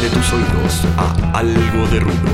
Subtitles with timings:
[0.00, 2.30] Abre tus oídos a Algo de Ruido,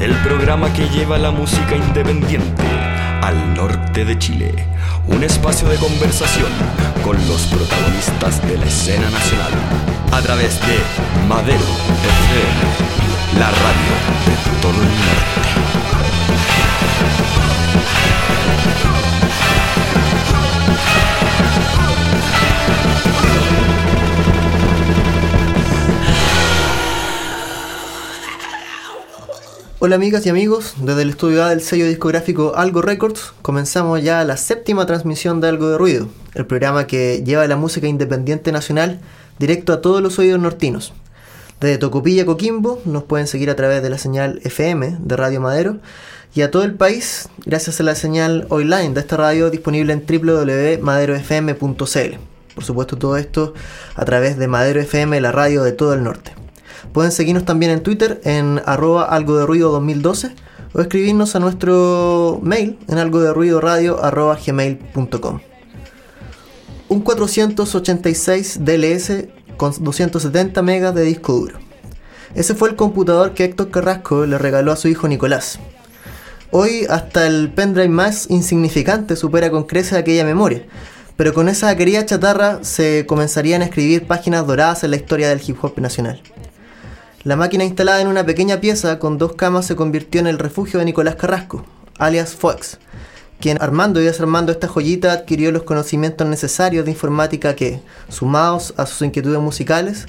[0.00, 2.62] el programa que lleva la música independiente
[3.20, 4.66] al norte de Chile.
[5.08, 6.50] Un espacio de conversación
[7.04, 9.52] con los protagonistas de la escena nacional
[10.10, 10.78] a través de
[11.28, 13.92] Madero FM, la radio
[14.24, 15.32] de todo el norte.
[29.84, 34.22] Hola amigas y amigos, desde el estudio A del sello discográfico Algo Records comenzamos ya
[34.22, 39.00] la séptima transmisión de Algo de Ruido, el programa que lleva la música independiente nacional
[39.40, 40.92] directo a todos los oídos nortinos.
[41.60, 45.78] Desde Tocopilla Coquimbo nos pueden seguir a través de la señal FM de Radio Madero
[46.32, 50.04] y a todo el país gracias a la señal online de esta radio disponible en
[50.06, 52.18] www.maderofm.cl.
[52.54, 53.52] Por supuesto todo esto
[53.96, 56.40] a través de Madero FM, la radio de todo el norte.
[56.92, 60.34] Pueden seguirnos también en Twitter en arroba algo de ruido 2012
[60.72, 63.20] o escribirnos a nuestro mail en algo.
[66.88, 69.12] Un 486 DLS
[69.56, 71.58] con 270 megas de disco duro.
[72.34, 75.58] Ese fue el computador que Héctor Carrasco le regaló a su hijo Nicolás.
[76.50, 80.66] Hoy hasta el pendrive más insignificante supera con creces aquella memoria,
[81.16, 85.40] pero con esa querida chatarra se comenzarían a escribir páginas doradas en la historia del
[85.46, 86.20] hip hop nacional.
[87.24, 90.80] La máquina instalada en una pequeña pieza con dos camas se convirtió en el refugio
[90.80, 91.64] de Nicolás Carrasco,
[91.96, 92.78] alias Fox,
[93.38, 98.86] quien armando y desarmando esta joyita adquirió los conocimientos necesarios de informática que, sumados a
[98.86, 100.06] sus inquietudes musicales,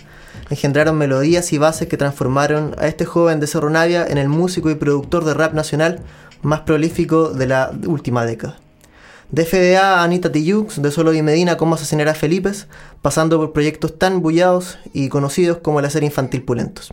[0.50, 4.72] engendraron melodías y bases que transformaron a este joven de Cerro Navia en el músico
[4.72, 6.00] y productor de rap nacional
[6.42, 8.58] más prolífico de la última década.
[9.30, 12.52] De FDA a Anita Tijoux, de Solo y Medina como Asesinar a Felipe,
[13.04, 16.92] pasando por proyectos tan bullados y conocidos como la serie infantil Pulentos.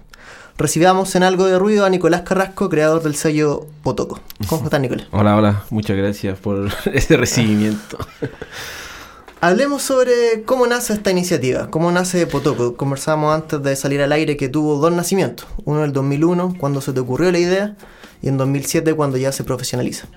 [0.60, 4.20] Recibamos en algo de ruido a Nicolás Carrasco, creador del sello Potoco.
[4.46, 5.06] ¿Cómo estás, Nicolás?
[5.10, 7.96] Hola, hola, muchas gracias por este recibimiento.
[9.40, 12.76] Hablemos sobre cómo nace esta iniciativa, cómo nace Potoco.
[12.76, 16.82] Conversábamos antes de salir al aire que tuvo dos nacimientos, uno en el 2001, cuando
[16.82, 17.76] se te ocurrió la idea,
[18.20, 20.08] y en 2007, cuando ya se profesionaliza.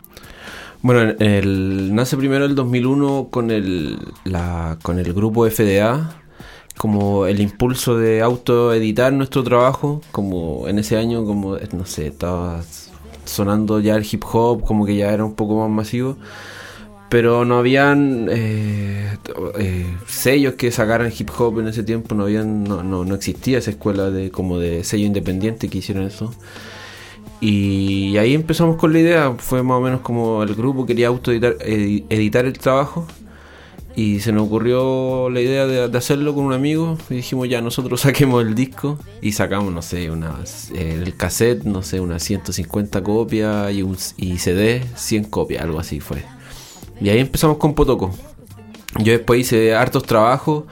[0.81, 6.21] Bueno, el, nace primero el 2001 con el, la, con el grupo FDA,
[6.77, 12.61] como el impulso de autoeditar nuestro trabajo, como en ese año, como, no sé, estaba
[13.25, 16.17] sonando ya el hip hop, como que ya era un poco más masivo,
[17.09, 19.17] pero no habían eh,
[19.59, 23.59] eh, sellos que sacaran hip hop en ese tiempo, no, habían, no, no, no existía
[23.59, 26.33] esa escuela de como de sello independiente que hicieron eso.
[27.39, 31.57] Y ahí empezamos con la idea, fue más o menos como el grupo quería autoeditar
[31.61, 33.05] editar el trabajo
[33.95, 38.01] y se nos ocurrió la idea de, hacerlo con un amigo y dijimos ya nosotros
[38.01, 40.35] saquemos el disco y sacamos, no sé, una,
[40.73, 45.99] el cassette, no sé, unas 150 copias y, un, y CD, 100 copias, algo así
[45.99, 46.23] fue.
[46.99, 48.11] Y ahí empezamos con Potoco.
[48.99, 50.65] Yo después hice hartos trabajos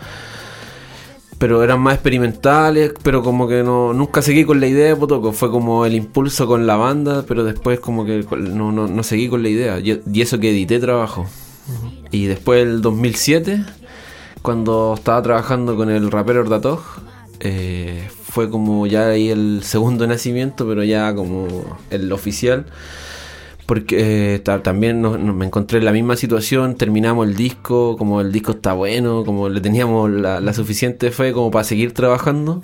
[1.41, 5.31] pero eran más experimentales, pero como que no nunca seguí con la idea de Potoco,
[5.31, 9.41] fue como el impulso con la banda, pero después como que no, no, seguí con
[9.41, 11.25] la idea, y eso que edité trabajo.
[12.11, 13.63] Y después el 2007,
[14.41, 16.81] cuando estaba trabajando con el rapero Ordatog,
[17.39, 21.47] eh, fue como ya ahí el segundo nacimiento, pero ya como
[21.89, 22.65] el oficial
[23.67, 25.01] porque eh, también
[25.37, 29.47] me encontré en la misma situación, terminamos el disco, como el disco está bueno, como
[29.47, 32.61] le teníamos la suficiente fe como para seguir trabajando.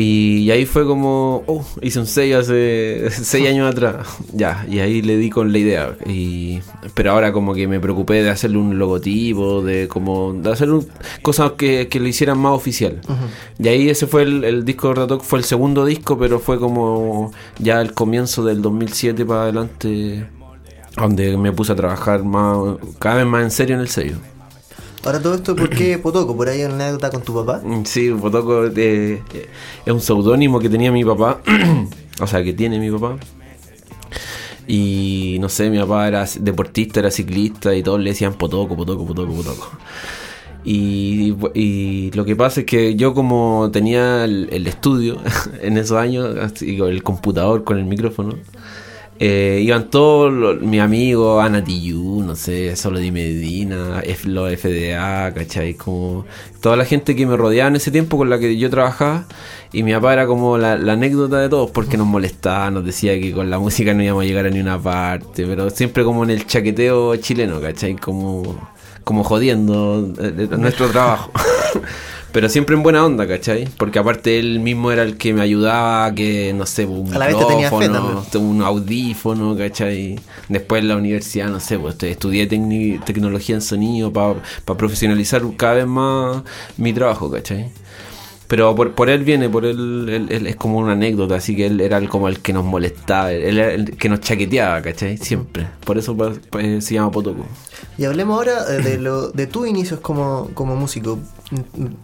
[0.00, 4.06] Y, ahí fue como, oh, hice un sello hace seis años atrás.
[4.32, 5.96] Ya, y ahí le di con la idea.
[6.06, 6.60] Y,
[6.94, 10.68] pero ahora como que me preocupé de hacerle un logotipo, de como de hacer
[11.22, 13.00] cosas que, que lo hicieran más oficial.
[13.58, 17.32] Y ahí ese fue el, disco de Ratok, fue el segundo disco, pero fue como
[17.58, 20.28] ya el comienzo del 2007 para adelante,
[20.96, 24.16] donde me puse a trabajar más, cada vez más en serio en el sello.
[25.04, 26.36] Ahora todo esto, ¿por qué Potoco?
[26.36, 27.62] ¿Por ahí hay una anécdota con tu papá?
[27.84, 29.22] Sí, Potoco eh,
[29.86, 31.40] es un seudónimo que tenía mi papá,
[32.20, 33.16] o sea, que tiene mi papá.
[34.66, 39.06] Y no sé, mi papá era deportista, era ciclista y todos le decían Potoco, Potoco,
[39.06, 39.70] Potoco, Potoco.
[40.64, 45.16] Y, y, lo que pasa es que yo como tenía el, el estudio
[45.62, 48.34] en esos años, el computador con el micrófono,
[49.20, 55.74] eh, iban todos mis amigos, Ana Tiyu, no sé, Solo Di Medina, los FDA, ¿cachai?
[55.74, 56.24] Como
[56.60, 59.26] toda la gente que me rodeaba en ese tiempo con la que yo trabajaba.
[59.72, 63.32] Y mi papá era como la, anécdota de todos porque nos molestaba, nos decía que
[63.32, 66.30] con la música no íbamos a llegar a ni una parte, pero siempre como en
[66.30, 67.96] el chaqueteo chileno, ¿cachai?
[67.96, 68.70] Como,
[69.04, 71.32] como jodiendo eh, nuestro trabajo.
[72.30, 73.68] Pero siempre en buena onda, ¿cachai?
[73.78, 77.26] Porque aparte él mismo era el que me ayudaba que, no sé, un A la
[77.26, 80.20] fe micrófono, un audífono, ¿cachai?
[80.48, 85.86] Después en la universidad, no sé, pues estudié tecnología en sonido para profesionalizar cada vez
[85.86, 86.42] más
[86.76, 87.70] mi trabajo, ¿cachai?
[88.48, 91.66] Pero por, por él viene, por él, él- él es como una anécdota, así que
[91.66, 95.18] él era el- como el que nos molestaba, él era el que nos chaqueteaba, ¿cachai?
[95.18, 95.66] Siempre.
[95.84, 96.32] Por eso pa-
[96.80, 97.44] se llama Potoco.
[97.98, 101.18] Y hablemos ahora eh, de, lo, de tus inicios como, como músico.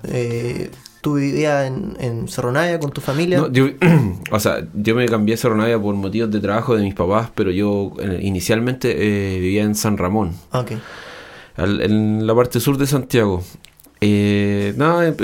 [0.05, 0.71] Eh,
[1.01, 3.39] ¿Tú vivías en, en Cerro Navia con tu familia?
[3.39, 3.67] No, yo,
[4.31, 7.31] o sea, yo me cambié a Cerro Navia por motivos de trabajo de mis papás,
[7.35, 8.91] pero yo eh, inicialmente
[9.37, 10.73] eh, vivía en San Ramón, Ah, ok.
[11.57, 13.43] al- en la parte sur de Santiago.
[14.07, 15.15] Eh, nada,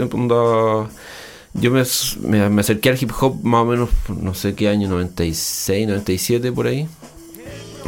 [1.53, 5.87] yo me, me, acerqué al hip hop más o menos, no sé qué año, 96,
[5.87, 6.89] 97 por ahí.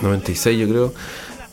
[0.02, 0.94] 96 yo creo.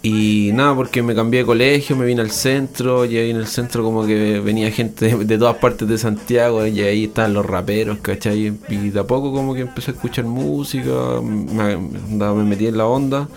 [0.02, 3.48] Y nada, porque me cambié de colegio, me vine al centro, y ahí en el
[3.48, 8.00] centro como que venía gente de, todas partes de Santiago, y ahí estaban los raperos,
[8.00, 8.54] ¿cachai?
[8.68, 10.92] Y de a poco como que empecé a escuchar música,
[11.22, 13.30] me metí en la onda.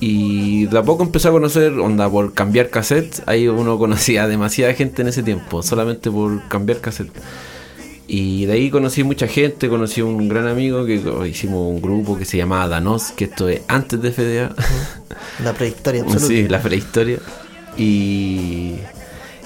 [0.00, 3.22] Y de a poco empecé a conocer, onda, por cambiar cassette.
[3.26, 7.12] Ahí uno conocía a demasiada gente en ese tiempo, solamente por cambiar cassette.
[8.10, 12.24] Y de ahí conocí mucha gente, conocí un gran amigo que hicimos un grupo que
[12.24, 14.54] se llamaba Danos, que esto es antes de FDA.
[15.44, 16.26] La prehistoria absoluta.
[16.26, 17.18] Sí, la prehistoria.
[17.76, 18.76] Y,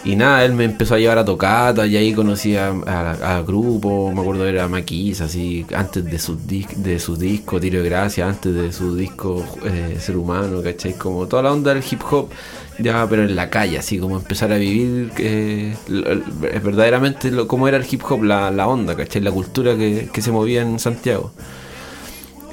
[0.05, 3.43] y nada, él me empezó a llevar a tocatas y ahí conocí a, a, a
[3.43, 7.89] grupos, me acuerdo era Maquis, así, antes de su, dis- de su disco Tiro de
[7.89, 10.95] Gracia, antes de su disco eh, Ser Humano, ¿cachai?
[10.95, 12.29] Como toda la onda del hip hop,
[12.79, 16.21] ya, pero en la calle, así como empezar a vivir eh, lo-
[16.63, 19.23] verdaderamente lo, cómo era el hip hop, la, la onda, ¿cachai?
[19.23, 21.33] La cultura que, que se movía en Santiago.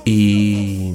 [0.06, 0.94] Y...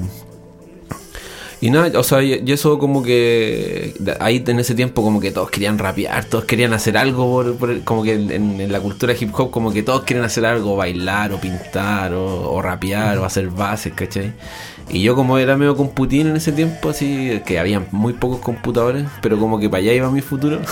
[1.65, 5.49] Y nada, o sea, y, eso como que ahí en ese tiempo como que todos
[5.49, 9.73] querían rapear, todos querían hacer algo, por, como que en la cultura hip hop como
[9.73, 14.33] que todos quieren hacer algo, bailar o pintar o, o rapear o hacer bases, ¿cachai?
[14.91, 19.07] Y yo como era medio computín en ese tiempo, así que había muy pocos computadores,
[19.23, 20.61] pero como que para allá iba mi futuro.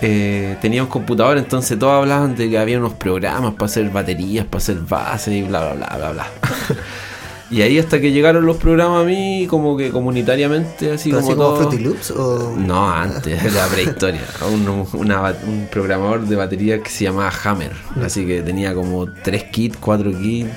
[0.00, 4.46] Eh, tenía un computador, entonces todos hablaban de que había unos programas para hacer baterías,
[4.46, 6.26] para hacer bases y bla, bla, bla, bla, bla.
[7.50, 11.32] y ahí hasta que llegaron los programas a mí, como que comunitariamente, así ¿Pero como
[11.32, 11.56] así todo.
[11.56, 12.10] Fruity Loops?
[12.10, 12.54] O...
[12.56, 14.20] No, antes, de la prehistoria.
[14.52, 17.72] Un, una un programador de batería que se llamaba Hammer.
[18.02, 20.50] Así que tenía como tres kits, cuatro kits.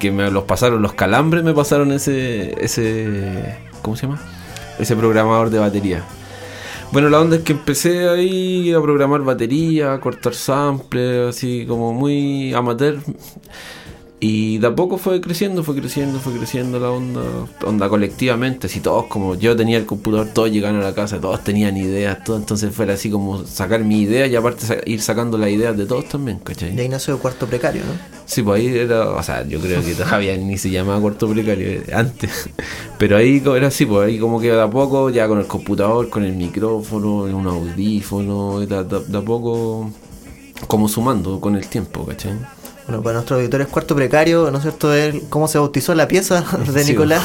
[0.00, 2.54] Que me los pasaron, los calambres me pasaron ese.
[2.62, 4.20] ese ¿Cómo se llama?
[4.78, 6.02] Ese programador de batería.
[6.90, 11.92] Bueno, la onda es que empecé ahí a programar batería, a cortar samples, así como
[11.92, 12.98] muy amateur.
[14.26, 17.20] Y de a poco fue creciendo, fue creciendo, fue creciendo la onda,
[17.62, 21.44] onda colectivamente, así todos como yo tenía el computador, todos llegaron a la casa, todos
[21.44, 25.36] tenían ideas, todo, entonces fue así como sacar mi idea y aparte sa- ir sacando
[25.36, 26.78] las ideas de todos también, ¿cachai?
[26.80, 27.92] ahí nació el cuarto precario, ¿no?
[28.24, 31.68] Sí, pues ahí era, o sea, yo creo que todavía ni se llamaba cuarto precario
[31.68, 32.48] eh, antes,
[32.98, 36.08] pero ahí era así, pues ahí como que de a poco, ya con el computador,
[36.08, 39.90] con el micrófono, un audífono, de, de de a poco
[40.66, 42.32] como sumando con el tiempo, ¿cachai?
[42.86, 44.92] Bueno, para nuestros auditores, cuarto precario, ¿no es cierto?
[44.92, 47.24] Es cómo se bautizó la pieza de Sí, Nicolás.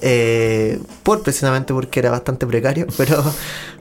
[0.00, 3.22] Eh, por precisamente porque era bastante precario, pero,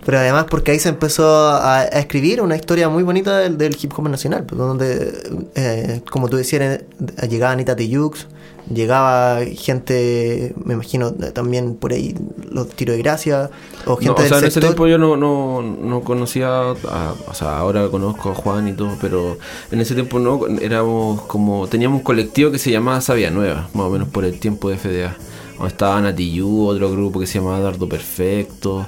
[0.05, 3.77] pero además porque ahí se empezó a, a escribir una historia muy bonita del, del
[3.79, 5.13] hip hop nacional, pues, donde,
[5.55, 8.27] eh, como tú decías, eh, llegaba Anita Tijoux,
[8.73, 12.15] llegaba gente, me imagino también por ahí
[12.51, 13.49] los tiros de gracia,
[13.85, 17.15] o gente No, o del sea, en ese tiempo yo no, no, no conocía, a-
[17.27, 19.37] o sea, ahora conozco a Juan y todo, pero
[19.71, 23.85] en ese tiempo no, éramos como, teníamos un colectivo que se llamaba Sabia Nueva, más
[23.87, 25.15] o menos por el tiempo de FDA.
[25.57, 28.85] Donde estaba Natiyu, otro grupo que se llamaba Dardo Perfecto,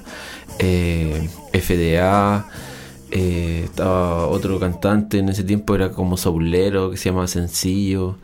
[0.59, 2.45] eh, FDA,
[3.11, 8.17] eh, estaba otro cantante en ese tiempo, era como Saulero, que se llamaba Sencillo.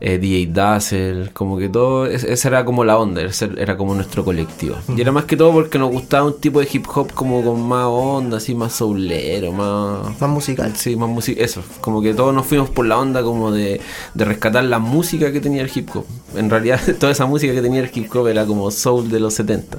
[0.00, 3.94] Eh, DJ Dazzle, como que todo, es- esa era como la onda, ese era como
[3.94, 4.76] nuestro colectivo.
[4.96, 7.60] Y era más que todo porque nos gustaba un tipo de hip hop como con
[7.68, 10.18] más onda, así más soulero, más...
[10.20, 10.74] Más musical.
[10.76, 13.80] Sí, más música, eso, como que todos nos fuimos por la onda como de,
[14.14, 16.04] de rescatar la música que tenía el hip hop.
[16.34, 19.34] En realidad toda esa música que tenía el hip hop era como soul de los
[19.34, 19.78] 70.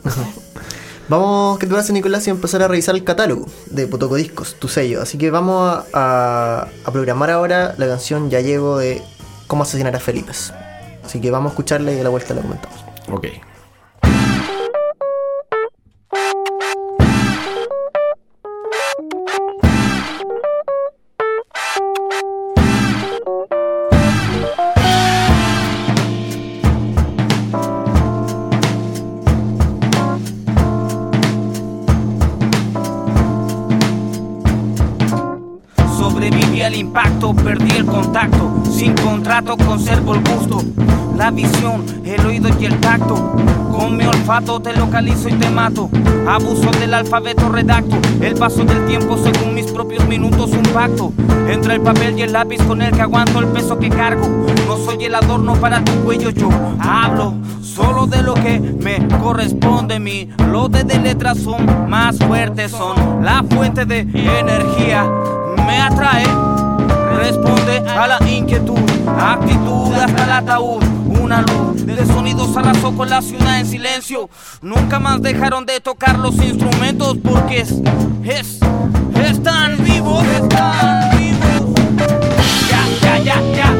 [1.10, 2.26] Vamos, ¿qué te parece Nicolás?
[2.28, 5.02] Y empezar a revisar el catálogo de Potoco Discos, tu sello.
[5.02, 9.02] Así que vamos a, a- a programar ahora la canción Ya llego de
[9.52, 10.32] Cómo asesinar a Felipe.
[11.04, 12.86] Así que vamos a escucharla y a la vuelta la comentamos.
[13.12, 13.28] ok.
[37.30, 38.52] Perdí el contacto.
[38.70, 40.62] Sin contrato conservo el gusto,
[41.16, 43.16] la visión, el oído y el tacto.
[43.72, 45.90] Con mi olfato te localizo y te mato.
[46.28, 47.96] Abuso del alfabeto redacto.
[48.22, 51.14] El paso del tiempo según mis propios minutos un pacto.
[51.48, 54.28] Entre el papel y el lápiz con el que aguanto el peso que cargo.
[54.68, 56.50] No soy el adorno para tu cuello, yo
[56.80, 60.00] hablo solo de lo que me corresponde.
[60.00, 65.10] Mi lote de letras son más fuertes, son la fuente de energía.
[65.66, 66.26] Me atrae,
[67.22, 68.80] responde a la inquietud,
[69.20, 70.84] actitud hasta el ataúd.
[71.22, 74.30] Una luz de sonidos arrasó con la ciudad en silencio.
[74.62, 77.76] Nunca más dejaron de tocar los instrumentos porque es,
[78.24, 78.60] es,
[79.24, 81.76] están vivos, están vivos.
[83.02, 83.71] Ya, ya, ya,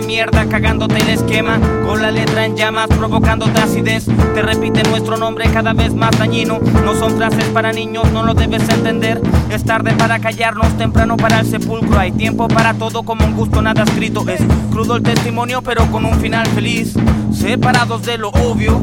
[0.00, 4.06] de mierda cagándote el esquema Con la letra en llamas provocándote acidez.
[4.06, 6.58] Te repite nuestro nombre cada vez más dañino.
[6.84, 9.20] No son frases para niños, no lo debes entender.
[9.50, 11.98] Es tarde para callarnos, temprano para el sepulcro.
[11.98, 14.28] Hay tiempo para todo como un gusto nada escrito.
[14.28, 14.40] Es
[14.70, 16.94] crudo el testimonio pero con un final feliz.
[17.32, 18.80] Separados de lo obvio.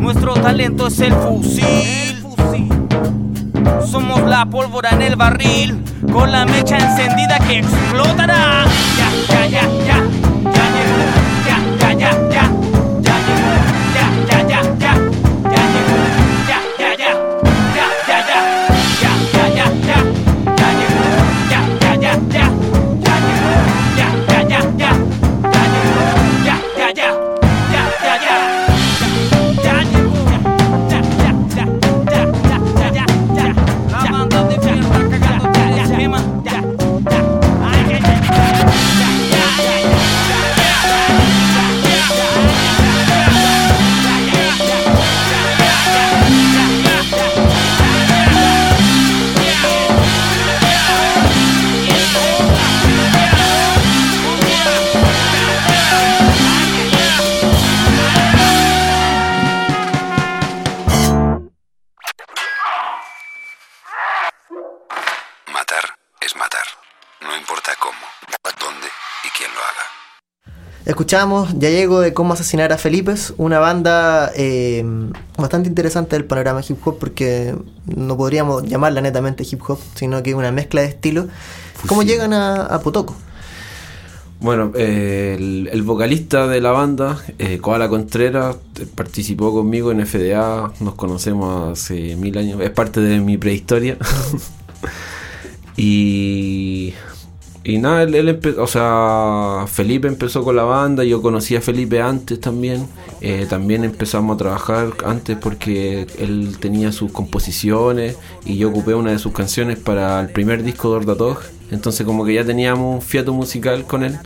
[0.00, 2.26] Nuestro talento es el fusil.
[3.86, 8.64] Somos la pólvora en el barril, con la mecha encendida que explotará.
[71.12, 74.82] Escuchamos Ya llego de cómo asesinar a Felipe, una banda eh,
[75.36, 77.54] bastante interesante del panorama hip hop porque
[77.84, 81.26] no podríamos llamarla netamente hip hop, sino que es una mezcla de estilos.
[81.86, 83.14] ¿Cómo llegan a, a Potoco?
[84.40, 90.06] Bueno, eh, el, el vocalista de la banda, eh, Koala Contreras, eh, participó conmigo en
[90.06, 93.98] FDA, nos conocemos hace mil años, es parte de mi prehistoria.
[95.76, 96.94] y,
[97.64, 102.00] y nada, él, él o sea, Felipe empezó con la banda, yo conocí a Felipe
[102.00, 102.88] antes también,
[103.20, 109.12] eh, también empezamos a trabajar antes porque él tenía sus composiciones y yo ocupé una
[109.12, 111.38] de sus canciones para el primer disco de Ordatog,
[111.70, 114.18] entonces como que ya teníamos un fiato musical con él.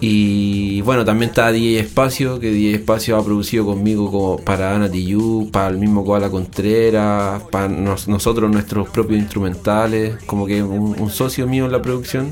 [0.00, 4.90] Y bueno, también está DJ Espacio, que DJ Espacio ha producido conmigo como para Ana
[4.90, 10.94] Tijoux, para el mismo Koala Contreras, para nos- nosotros nuestros propios instrumentales, como que un,
[11.00, 12.30] un socio mío en la producción.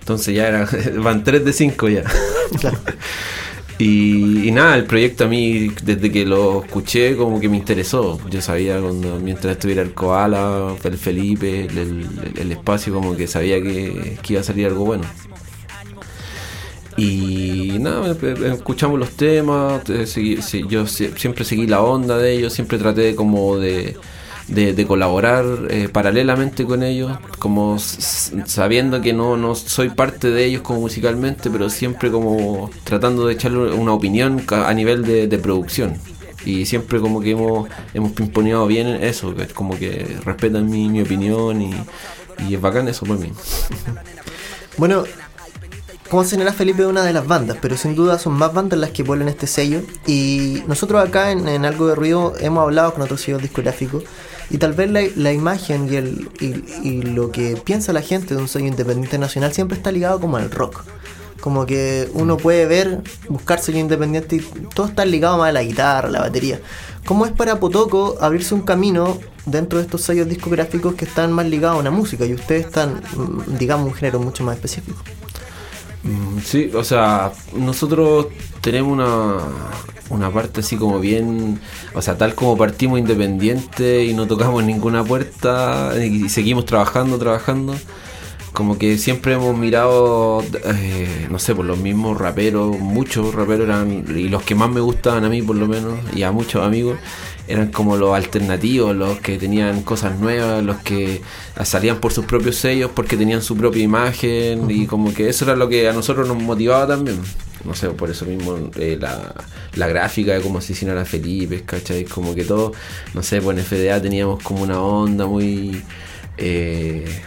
[0.00, 0.68] Entonces ya era,
[1.02, 2.02] van 3 de 5 ya.
[2.60, 2.78] Claro.
[3.78, 8.20] Y, y nada, el proyecto a mí, desde que lo escuché, como que me interesó.
[8.30, 12.06] Yo sabía cuando, mientras estuviera el Koala, el Felipe, el, el-
[12.38, 15.02] el espacio, como que sabía que, que iba a salir algo bueno.
[17.82, 22.78] Nada, eh, eh, escuchamos los temas, yo sie- siempre seguí la onda de ellos, siempre
[22.78, 23.96] traté como de,
[24.46, 27.10] de, colaborar eh, paralelamente con ellos,
[27.40, 33.26] como sabiendo que no, no soy parte de ellos como musicalmente, pero siempre como tratando
[33.26, 35.94] de echarle una opinión a nivel de, producción.
[36.44, 41.62] Y siempre como que hemos, hemos pimponeado bien eso, como que respetan mi, mi opinión
[41.62, 41.74] y,
[42.52, 43.32] es bacán eso por mí.
[44.76, 45.04] Bueno,
[46.12, 48.90] como señala Felipe es una de las bandas, pero sin duda son más bandas las
[48.90, 49.80] que vuelven este sello.
[50.06, 54.04] Y nosotros acá en, en Algo de Ruido hemos hablado con otros sellos discográficos.
[54.50, 58.34] Y tal vez la, la imagen y, el, y, y lo que piensa la gente
[58.34, 60.84] de un sello independiente nacional siempre está ligado como al rock.
[61.40, 63.00] Como que uno puede ver,
[63.30, 64.40] buscar sello independiente y
[64.74, 66.60] todo está ligado más a la guitarra, a la batería.
[67.06, 71.46] ¿Cómo es para Potoco abrirse un camino dentro de estos sellos discográficos que están más
[71.46, 75.02] ligados a una música y ustedes están, mm, digamos, un género mucho más específico?
[76.02, 78.26] Mm, Sí, o sea, nosotros
[78.60, 79.36] tenemos una,
[80.08, 81.60] una parte así como bien,
[81.94, 87.80] o sea, tal como partimos independiente y no tocamos ninguna puerta y seguimos trabajando, trabajando,
[88.52, 94.04] como que siempre hemos mirado, eh, no sé, por los mismos raperos, muchos raperos eran,
[94.16, 96.98] y los que más me gustaban a mí por lo menos, y a muchos amigos,
[97.48, 101.22] eran como los alternativos, los que tenían cosas nuevas, los que
[101.64, 105.56] salían por sus propios sellos porque tenían su propia imagen y como que eso era
[105.56, 107.20] lo que a nosotros nos motivaba también.
[107.64, 109.34] No sé, por eso mismo eh, la,
[109.74, 112.04] la gráfica de cómo asesinar a Felipe, ¿cachai?
[112.06, 112.72] Como que todo,
[113.14, 115.84] no sé, pues en FDA teníamos como una onda muy...
[116.36, 117.22] eh,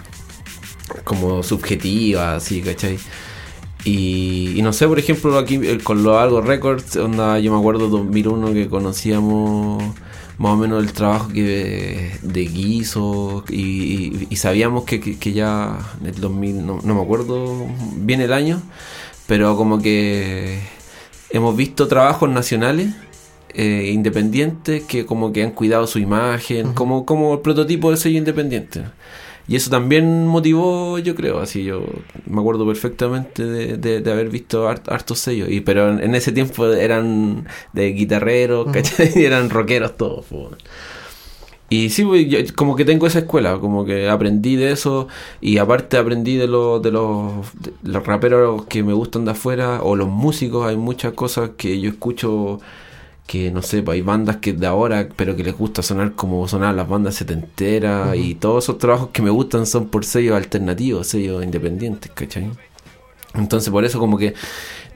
[1.04, 3.00] como subjetiva, así, ¿cachai?
[3.84, 7.60] Y, y no sé, por ejemplo, aquí eh, con los Algo Records, onda, yo me
[7.60, 9.84] acuerdo 2001 que conocíamos
[10.38, 15.34] más o menos el trabajo que de Guiso y, y- y sabíamos que, que- que
[15.34, 18.62] ya en el 2000, no, no me acuerdo bien el año,
[19.28, 20.60] pero como que
[21.30, 22.94] hemos visto trabajos nacionales
[23.54, 28.18] eh, independientes que como que han cuidado su imagen, como, como el prototipo de sello
[28.18, 28.84] independiente.
[29.48, 31.84] Y eso también motivó, yo creo, así yo
[32.26, 35.50] me acuerdo perfectamente de, de- de haber visto hart- hartos sellos.
[35.52, 39.12] Y, pero en, en ese tiempo eran de guitarreros, ¿cachai?
[39.16, 40.26] Y eran rockeros todos.
[40.26, 40.50] po.
[41.68, 45.08] Y sí, yo como que tengo esa escuela, como que aprendí de eso
[45.42, 49.82] y aparte aprendí de los, de los, de los raperos que me gustan de afuera
[49.82, 52.60] o los músicos, hay muchas cosas que yo escucho
[53.28, 56.48] que no sé, pues hay bandas que de ahora, pero que les gusta sonar como
[56.48, 61.08] sonaban las bandas setenteras y todos esos trabajos que me gustan son por sellos alternativos,
[61.08, 62.52] sellos independientes, ¿cachai?
[63.34, 64.34] Entonces por eso como que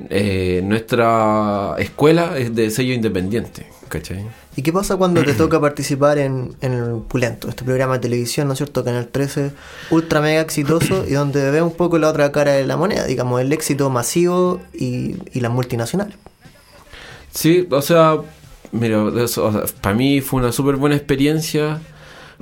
[0.10, 4.26] eh, nuestra escuela es de sello independiente, ¿cachai?
[4.56, 8.48] ¿Y qué pasa cuando te toca participar en, en el Pulento, este programa de televisión,
[8.48, 8.84] ¿no es cierto?
[8.84, 9.52] Canal 13,
[9.90, 13.42] ultra mega exitoso y donde ve un poco la otra cara de la moneda, digamos,
[13.42, 16.16] el éxito masivo y, y las multinacionales.
[17.40, 18.18] Sí, o sea,
[18.74, 19.02] mira,
[19.80, 21.80] para mí fue una súper buena experiencia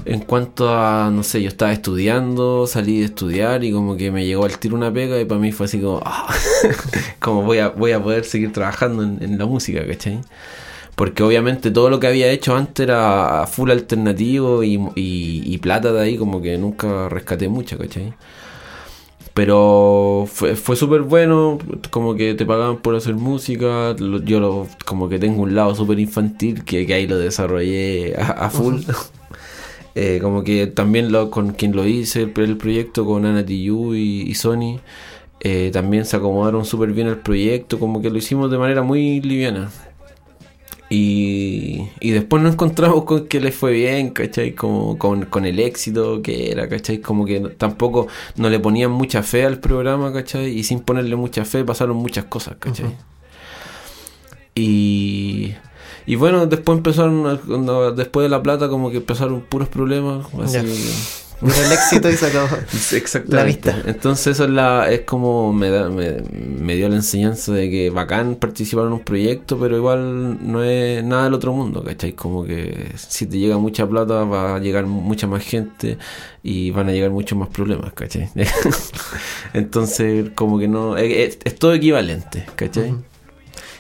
[0.06, 4.26] en cuanto a, no sé, yo estaba estudiando, salí de estudiar y como que me
[4.26, 6.34] llegó al tiro una pega y para mí fue así como, ah,
[7.20, 10.22] como voy a, voy a poder seguir trabajando en, la música, ¿cachai?
[10.96, 16.02] Porque obviamente todo lo que había hecho antes era full alternativo y, y, plata de
[16.02, 18.16] ahí como que nunca rescaté mucha, ¿cachai?
[19.38, 21.60] Pero fue, fue súper bueno,
[21.92, 25.76] como que te pagaban por hacer música, lo- yo lo, como que tengo un lado
[25.76, 28.82] súper infantil que, que ahí lo desarrollé a, a full.
[29.96, 33.96] Eh, como que también lo, con quien lo hice, el, el proyecto con Ana TU
[33.96, 34.80] y, y Sony,
[35.42, 39.22] eh, también se acomodaron súper bien al proyecto, como que lo hicimos de manera muy
[39.22, 39.72] liviana.
[40.90, 44.56] Y, y después nos encontramos con que les fue bien, ¿cachai?
[44.56, 47.00] Como con, con el éxito que era, ¿cachai?
[47.00, 50.48] Como que tampoco no le ponían mucha fe al programa, ¿cachai?
[50.58, 52.96] Y sin ponerle mucha fe pasaron muchas cosas, ¿cachai?
[54.56, 55.54] Y,
[56.06, 60.58] y bueno, después empezaron, después de La Plata, como que empezaron puros problemas, así...
[61.42, 62.16] El éxito y.
[62.78, 63.36] Sí, Exactamente.
[63.36, 63.90] La vista.
[63.90, 67.90] Entonces eso es, la, es como me, da- me, me dio la enseñanza de que
[67.92, 72.14] bacán participar en un proyecto, pero igual no es nada del otro mundo, ¿cachai?
[72.14, 75.98] Como que si te llega mucha plata va a llegar mucha más gente
[76.42, 78.30] y van a llegar muchos más problemas, ¿cachai?
[79.54, 82.96] Entonces como que no, es, es- es todo equivalente, ¿cachai?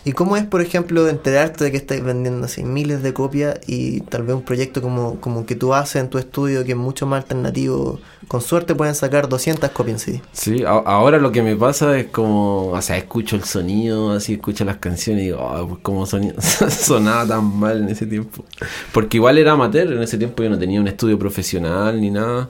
[0.08, 4.00] ¿Y cómo es, por ejemplo, enterarte de que estáis vendiendo así miles de copias y
[4.02, 7.06] tal vez un proyecto como, como que tú haces en tu estudio que es mucho
[7.06, 8.00] más alternativo?
[8.30, 10.22] Con suerte pueden sacar 200 copias en CD.
[10.32, 14.64] Sí, ahora lo que me pasa es como, o sea, escucho el sonido, así escucho
[14.64, 16.34] las canciones y digo, "Ah, pues soni-
[16.72, 18.46] sonaba tan mal en ese tiempo.
[18.94, 22.50] Porque igual era amateur, en ese tiempo yo no tenía un estudio profesional ni nada.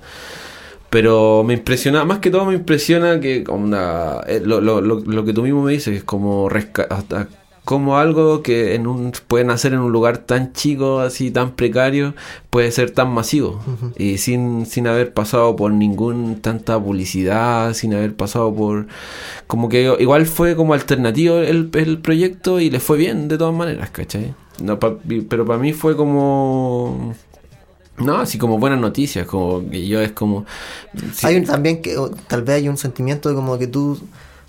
[0.89, 5.25] Pero me impresiona, más que todo me impresiona que onda, eh, lo, lo, lo, lo
[5.25, 7.27] que tú mismo me dices, es como resca- hasta
[7.67, 12.15] como algo que en un pueden hacer en un lugar tan chico, así tan precario,
[12.49, 13.61] puede ser tan masivo.
[13.97, 18.87] Y sin, sin haber pasado por ningún tanta publicidad, sin haber pasado por
[19.47, 23.53] como que igual fue como alternativo el, el proyecto y le fue bien de todas
[23.55, 24.33] maneras, ¿cachai?
[24.61, 24.97] No, pa-
[25.29, 27.13] pero para mí fue como
[27.97, 30.45] no, así como buenas noticias, como que yo es como...
[31.23, 33.99] Hay un, también que o, tal vez hay un sentimiento de como que tú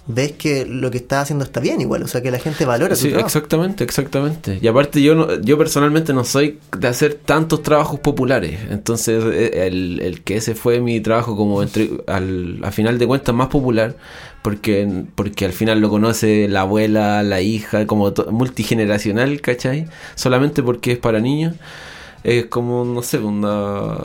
[0.08, 2.94] ves que lo que estás haciendo está bien igual, o sea que la gente valora
[2.94, 3.26] tu Sí, trabajo.
[3.26, 4.58] exactamente, exactamente.
[4.60, 8.58] Y aparte yo no, yo personalmente no soy de hacer tantos trabajos populares.
[8.70, 13.06] Entonces eh, el, el que ese fue mi trabajo como entre, al, a final de
[13.06, 13.96] cuentas más popular,
[14.42, 19.86] porque, porque al final lo conoce la abuela, la hija, como multigeneracional, ¿cachai?
[20.14, 21.54] Solamente porque es para niños.
[22.24, 23.96] Es como, no sé, una...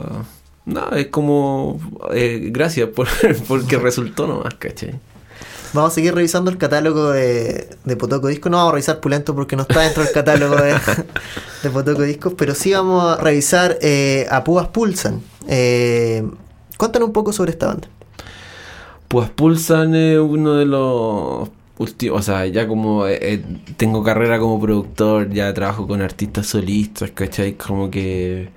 [0.66, 1.80] No, es como...
[2.12, 3.08] eh, gracias por,
[3.48, 4.94] porque resultó nomás, ¿cachai?
[5.74, 8.48] Vamos a seguir revisando el catálogo de, de Potoco Disco.
[8.48, 10.72] No vamos a revisar Pulento porque no está dentro del catálogo de,
[11.64, 15.20] de Potoco Discos, pero sí vamos a revisar eh, a Púas Pulsan.
[15.48, 16.24] Eh,
[16.78, 17.88] cuéntanos un poco sobre esta banda.
[19.08, 23.44] Pues Pulsan es uno de los últimos, o sea, ya como eh, eh,
[23.76, 27.54] tengo carrera como productor, ya trabajo con artistas solistas, ¿cachai?
[27.54, 28.48] Como que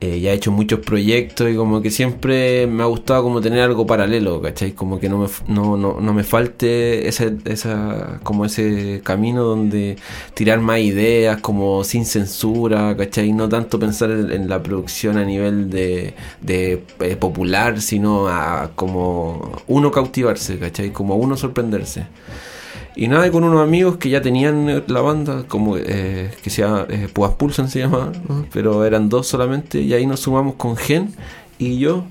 [0.00, 3.60] eh, ya he hecho muchos proyectos y como que siempre me ha gustado como tener
[3.60, 4.72] algo paralelo, ¿cachai?
[4.72, 9.96] Como que no me, no, no, no me falte esa, esa, como ese camino donde
[10.34, 13.32] tirar más ideas, como sin censura, ¿cachai?
[13.32, 18.72] No tanto pensar en, en la producción a nivel de, de eh, popular, sino a
[18.74, 20.90] como uno cautivarse, ¿cachai?
[20.90, 22.06] Como uno sorprenderse.
[22.96, 26.62] Y nada, con unos amigos que ya tenían eh, la banda, como eh, que se
[26.62, 28.10] llama eh, Pulsan se llamaba,
[28.52, 31.14] pero eran dos solamente, y ahí nos sumamos con Gen
[31.58, 32.04] y yo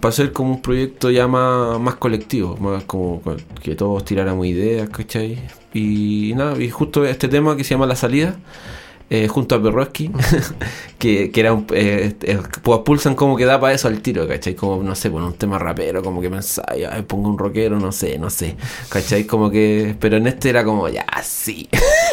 [0.00, 4.46] para hacer como un proyecto ya más, más colectivo, más como co- que todos tiráramos
[4.46, 5.38] ideas, ¿cachai?
[5.72, 8.36] Y nada, y justo este tema que se llama La Salida,
[9.14, 10.10] eh, junto a Perroski,
[10.98, 11.66] que, era un.
[11.74, 14.54] Eh, eh, pues pulsan como que da para eso al tiro, ¿cachai?
[14.54, 16.30] Como, no sé, bueno, un tema rapero, como que
[16.78, 18.56] ya, pongo un rockero, no sé, no sé,
[18.88, 19.24] ¿cachai?
[19.24, 19.94] Como que.
[20.00, 21.68] Pero en este era como, ya, sí.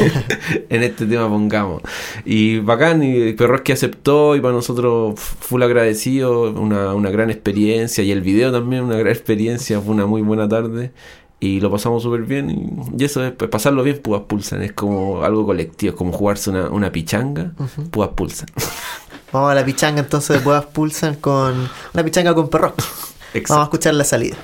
[0.68, 1.80] en este tema pongamos.
[2.26, 8.12] Y bacán, y Perroski aceptó, y para nosotros full agradecido, una, una gran experiencia, y
[8.12, 10.92] el video también, una gran experiencia, fue una muy buena tarde.
[11.40, 12.50] Y lo pasamos súper bien.
[12.50, 14.62] Y, y eso es, pues, pasarlo bien, Púas Pulsan.
[14.62, 17.52] Es como algo colectivo, es como jugarse una, una pichanga,
[17.90, 18.48] Púas Pulsan.
[19.32, 22.76] Vamos a la pichanga entonces de Púas Pulsan con una pichanga con Perrock.
[23.48, 24.36] Vamos a escuchar la salida.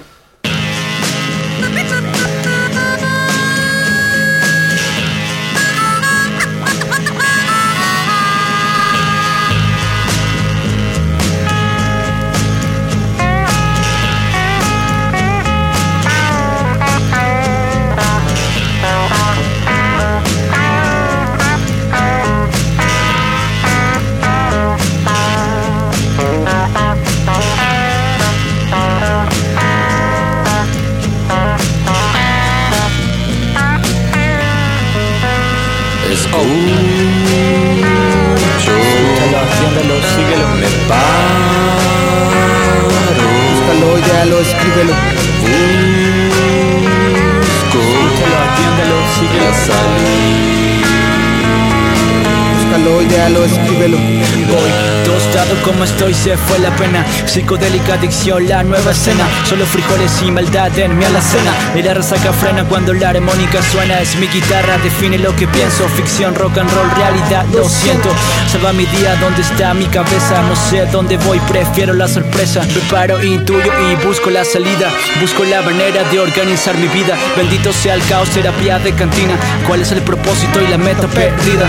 [56.27, 57.07] Se fue la pena.
[57.25, 59.25] Psicodélica adicción, la nueva escena.
[59.49, 61.53] Solo frijoles y maldad en mi alacena.
[61.77, 64.01] Y la resaca frena cuando la armónica suena.
[64.01, 65.89] Es mi guitarra, define lo que pienso.
[65.91, 68.09] Ficción, rock and roll, realidad, lo siento.
[68.51, 70.43] Salva mi día, ¿dónde está mi cabeza?
[70.49, 72.63] No sé dónde voy, prefiero la sorpresa.
[72.63, 74.91] Preparo, intuyo y busco la salida.
[75.21, 77.17] Busco la manera de organizar mi vida.
[77.37, 79.37] Bendito sea el caos, terapia de cantina.
[79.65, 81.69] ¿Cuál es el propósito y la meta perdida?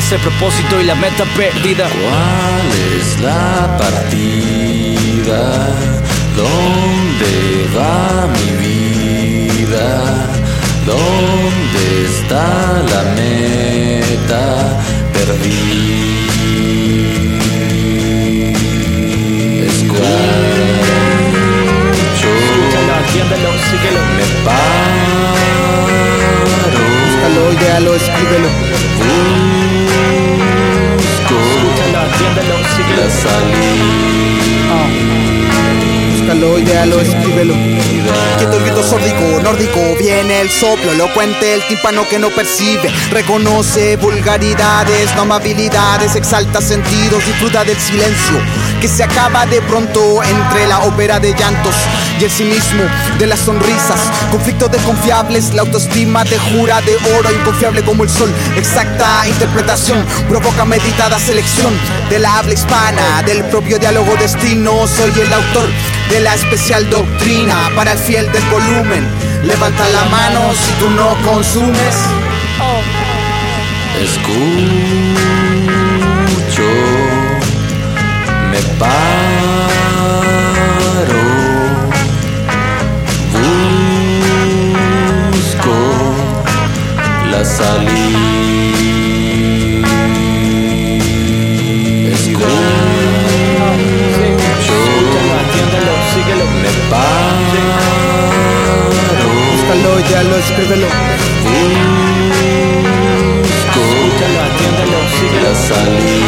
[0.00, 1.86] ¿Cuál es el propósito y la meta perdida?
[1.90, 5.42] ¿Cuál es la partida?
[6.34, 9.86] ¿Dónde va mi vida?
[10.86, 12.46] ¿Dónde está
[12.92, 14.42] la meta?
[15.12, 15.68] Perdí.
[19.66, 20.00] Escucho,
[23.00, 24.00] atiéndelo, síguelo.
[24.16, 25.36] me paro,
[27.04, 29.59] Búscalo, óyalo, escríbelo.
[32.10, 33.10] Busco Escúchalo, atiéndelo, la síguelo.
[33.10, 34.00] salida.
[36.20, 37.54] Búscalo, óyalo, escríbelo.
[38.36, 43.96] Quieto el grito sórdico, nórdico, viene el soplo, elocuente el tímpano que no percibe, reconoce
[43.96, 48.36] vulgaridades, no amabilidades, exalta sentidos, disfruta del silencio,
[48.82, 51.74] que se acaba de pronto entre la ópera de llantos
[52.20, 52.82] y el cinismo
[53.18, 58.30] de las sonrisas, conflictos desconfiables, la autoestima te jura de oro, inconfiable como el sol,
[58.56, 61.72] exacta interpretación, provoca meditada selección
[62.10, 65.68] de la habla hispana, del propio diálogo destino, soy el autor
[66.10, 69.06] de la especial doctrina para el fiel del volumen.
[69.44, 71.96] Levanta la mano si tú no consumes.
[74.02, 74.32] Escucho,
[78.50, 79.60] me paro,
[85.30, 85.74] busco
[87.30, 88.99] la salida.
[96.20, 96.44] Síguelo.
[96.62, 97.64] Me paro.
[99.52, 100.88] Búscalo, idealo, escríbelo.
[103.56, 105.48] Escúchalo, atiéndelo, síguelo.
[105.48, 106.20] Ya salí.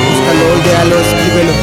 [0.08, 1.54] Búscalo, idealo, escríbelo.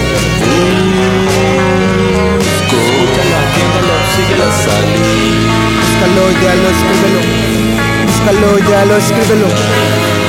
[2.55, 4.45] Escúchalo, atiéndelo, síguelo.
[4.45, 5.54] Ya salí.
[5.95, 7.21] Búscalo, idealo, escríbelo.
[8.05, 9.47] Búscalo, idealo, escríbelo.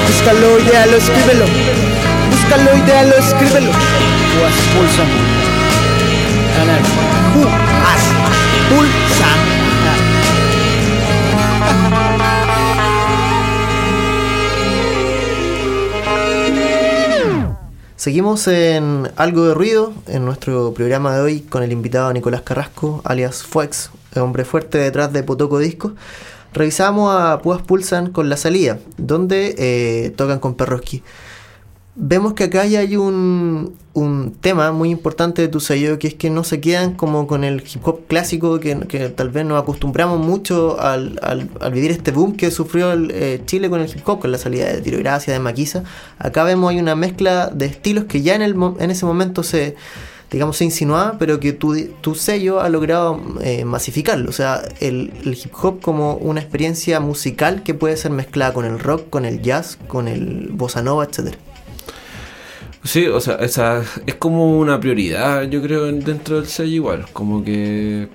[0.06, 1.46] Búscalo, idealo, escríbelo.
[2.30, 3.72] Búscalo, idealo, escríbelo.
[3.72, 5.08] Pues pulsan.
[6.56, 6.82] Canal.
[7.34, 7.48] Who
[7.84, 8.04] has
[8.70, 9.35] pulsam.
[18.06, 23.00] Seguimos en Algo de Ruido, en nuestro programa de hoy con el invitado Nicolás Carrasco,
[23.02, 25.92] alias Fuex, hombre fuerte detrás de Potoco Disco.
[26.52, 31.02] Revisamos a Púas Pulsan con La Salida, donde eh, tocan con Perroski.
[31.98, 36.14] Vemos que acá ya hay un, un tema muy importante de tu sello, que es
[36.14, 38.74] que no se quedan como con el hip hop clásico, que,
[39.16, 43.40] tal vez nos acostumbramos mucho al, al- al vivir este boom que sufrió el, eh,
[43.46, 45.84] Chile con el hip hop, con la salida de Tiro y Gracia, de Maquisa.
[46.18, 49.74] Acá vemos hay una mezcla de estilos que ya en, el, en ese momento se,
[50.30, 54.28] digamos, se insinuaba, pero que tu, tu sello ha logrado eh, masificarlo.
[54.28, 58.66] O sea, el, el hip hop como una experiencia musical que puede ser mezclada con
[58.66, 61.38] el rock, con el jazz, con el bossa nova, etcétera.
[62.84, 67.06] Sí, o sea, esa es como una prioridad, yo creo, en- dentro del sello igual.
[67.12, 68.08] Como que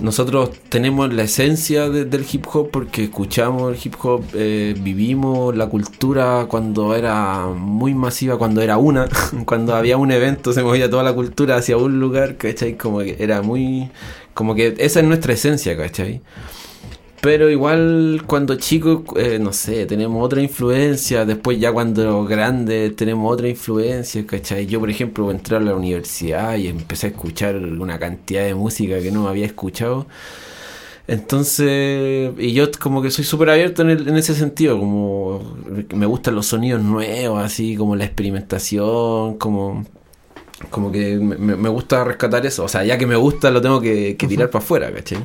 [0.00, 5.56] nosotros tenemos la esencia de- del hip hop porque escuchamos el hip hop, eh, vivimos
[5.56, 9.08] la cultura cuando era muy masiva, cuando era una,
[9.46, 12.76] cuando había un evento se movía toda la cultura hacia un lugar, ¿cachai?
[12.76, 13.90] Como que era muy...
[14.34, 16.20] Como que esa es nuestra esencia, ¿cachai?
[17.24, 23.32] Pero igual cuando chicos, eh, no sé, tenemos otra influencia, después ya cuando grandes tenemos
[23.32, 24.66] otra influencia, ¿cachai?
[24.66, 29.00] Yo, por ejemplo, entré a la universidad y empecé a escuchar una cantidad de música
[29.00, 30.06] que no había escuchado.
[31.06, 35.56] Entonces, y yo como que soy súper abierto en, el- en ese sentido, como
[35.94, 39.84] me gustan los sonidos nuevos, así como la experimentación, como
[40.70, 42.64] como que me, gusta rescatar eso.
[42.64, 45.18] O sea, ya que me gusta, lo tengo que, que tirar para afuera, ¿cachai?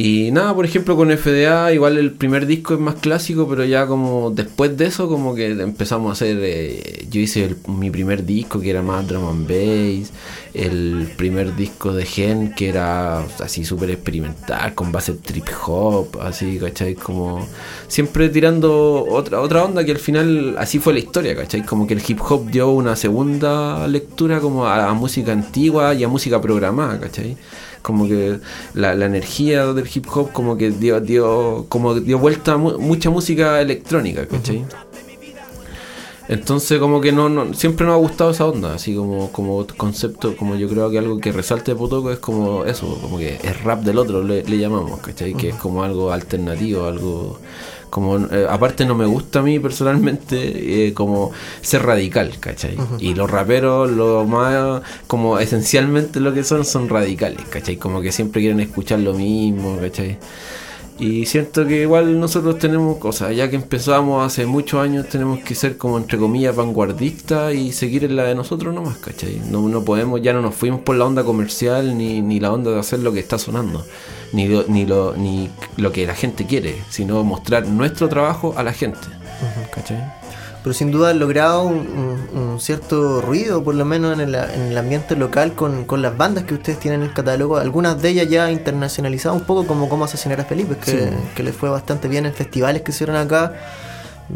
[0.00, 3.84] Y nada, por ejemplo, con FDA, igual el primer disco es más clásico, pero ya
[3.88, 6.38] como después de eso, como que empezamos a hacer.
[6.40, 10.12] eh, yo hice el- mi primer disco que era más drum and bass,
[10.54, 16.58] el primer disco de Gen que era así súper experimental, con base trip hop, así,
[16.60, 16.94] ¿cachai?
[16.94, 17.44] Como
[17.88, 21.64] siempre tirando otra, otra onda que al final así fue la historia, ¿cachai?
[21.64, 26.04] Como que el hip hop dio una segunda lectura como a, a música antigua y
[26.04, 27.36] a música programada, ¿cachai?
[27.88, 28.38] Como que
[28.74, 32.78] la, la energía del hip hop como que dio, dio como dio vuelta a mu-
[32.78, 34.64] mucha música electrónica, ¿cachai?
[36.28, 40.36] Entonces como que no, no siempre nos ha gustado esa onda, así como como concepto,
[40.36, 43.64] como yo creo que algo que resalte de Potoco es como eso, como que es
[43.64, 45.32] rap del otro, le, le llamamos, ¿cachai?
[45.32, 47.38] Que es como algo alternativo, algo
[47.90, 52.76] como eh, aparte no me gusta a mí personalmente eh, como ser radical, ¿cachai?
[52.98, 57.76] Y los raperos lo más como esencialmente lo que son son radicales, ¿cachai?
[57.76, 60.18] Como que siempre quieren escuchar lo mismo, ¿cachai?
[60.98, 65.54] Y siento que igual nosotros tenemos cosas, ya que empezamos hace muchos años, tenemos que
[65.54, 69.40] ser como entre comillas vanguardistas y seguir en la de nosotros nomás, ¿cachai?
[69.48, 72.72] No, no podemos, ya no nos fuimos por la onda comercial ni, ni la onda
[72.72, 73.86] de hacer lo que está sonando,
[74.32, 78.64] ni lo, ni lo, ni lo que la gente quiere, sino mostrar nuestro trabajo a
[78.64, 79.06] la gente,
[79.72, 80.17] ¿cachai?
[80.68, 81.78] Pero sin duda han logrado un,
[82.34, 86.02] un- un cierto ruido, por lo menos en el, en el ambiente local, con, con
[86.02, 87.56] las bandas que ustedes tienen en el catálogo.
[87.56, 91.56] Algunas de ellas ya internacionalizadas un poco, como Cómo Asesinar a Felipe, que, que les
[91.56, 93.54] fue bastante bien en festivales que hicieron acá.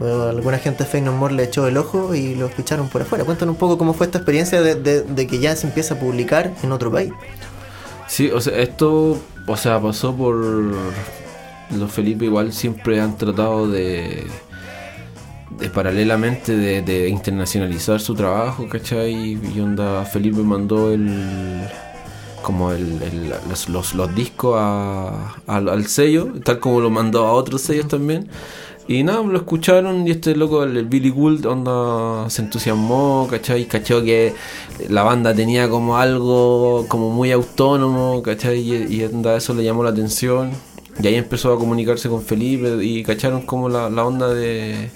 [0.00, 3.26] Alguna gente de Fake No More le echó el ojo y los ficharon por afuera.
[3.26, 5.98] Cuéntanos un poco cómo fue esta experiencia de, de- de que ya se empieza a
[5.98, 7.12] publicar en otro país.
[8.08, 14.26] Sí, o sea, esto, o sea, pasó por los Felipe igual siempre han tratado de,
[15.58, 19.38] de paralelamente de, de internacionalizar su trabajo, ¿cachai?
[19.54, 21.68] Y onda, Felipe mandó el
[22.42, 27.26] como el, el- los, los, los discos a- al, al sello, tal como lo mandó
[27.26, 28.28] a otros sellos también.
[28.88, 33.66] Y nada, lo escucharon y este loco, el, el Billy Gould, onda, se entusiasmó, ¿cachai?
[33.66, 34.34] Cachó que
[34.88, 38.58] la banda tenía como algo como muy autónomo, ¿cachai?
[38.58, 40.50] Y, y onda, eso le llamó la atención.
[41.00, 44.90] Y ahí empezó a comunicarse con Felipe y cacharon como la, la onda de,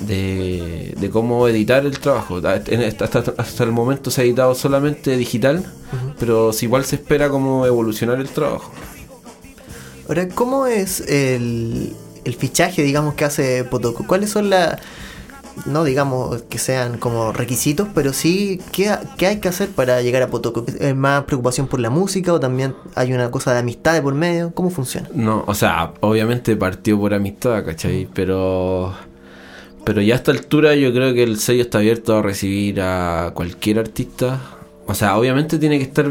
[0.00, 2.38] de, de cómo editar el trabajo.
[2.38, 5.64] En- Hasta, el momento se ha editado solamente digital,
[6.18, 8.72] pero igual se espera cómo evolucionar el trabajo.
[10.08, 14.06] Ahora, ¿cómo es el, el fichaje, digamos, que hace Potoco?
[14.06, 14.78] ¿Cuáles son las,
[15.66, 20.22] no digamos que sean como requisitos, pero sí, ¿qué, qué hay que hacer para llegar
[20.22, 20.64] a Potoco?
[20.80, 24.14] ¿Es más preocupación por la música o también hay una cosa de amistad de por
[24.14, 24.50] medio?
[24.54, 25.10] ¿Cómo funciona?
[25.14, 28.08] No, o sea, obviamente partió por amistad, ¿cachai?
[28.14, 28.94] Pero,
[29.88, 33.32] pero ya a esta altura yo creo que el sello está abierto a recibir a
[33.32, 34.38] cualquier artista.
[34.84, 36.10] O sea, obviamente tiene que estar...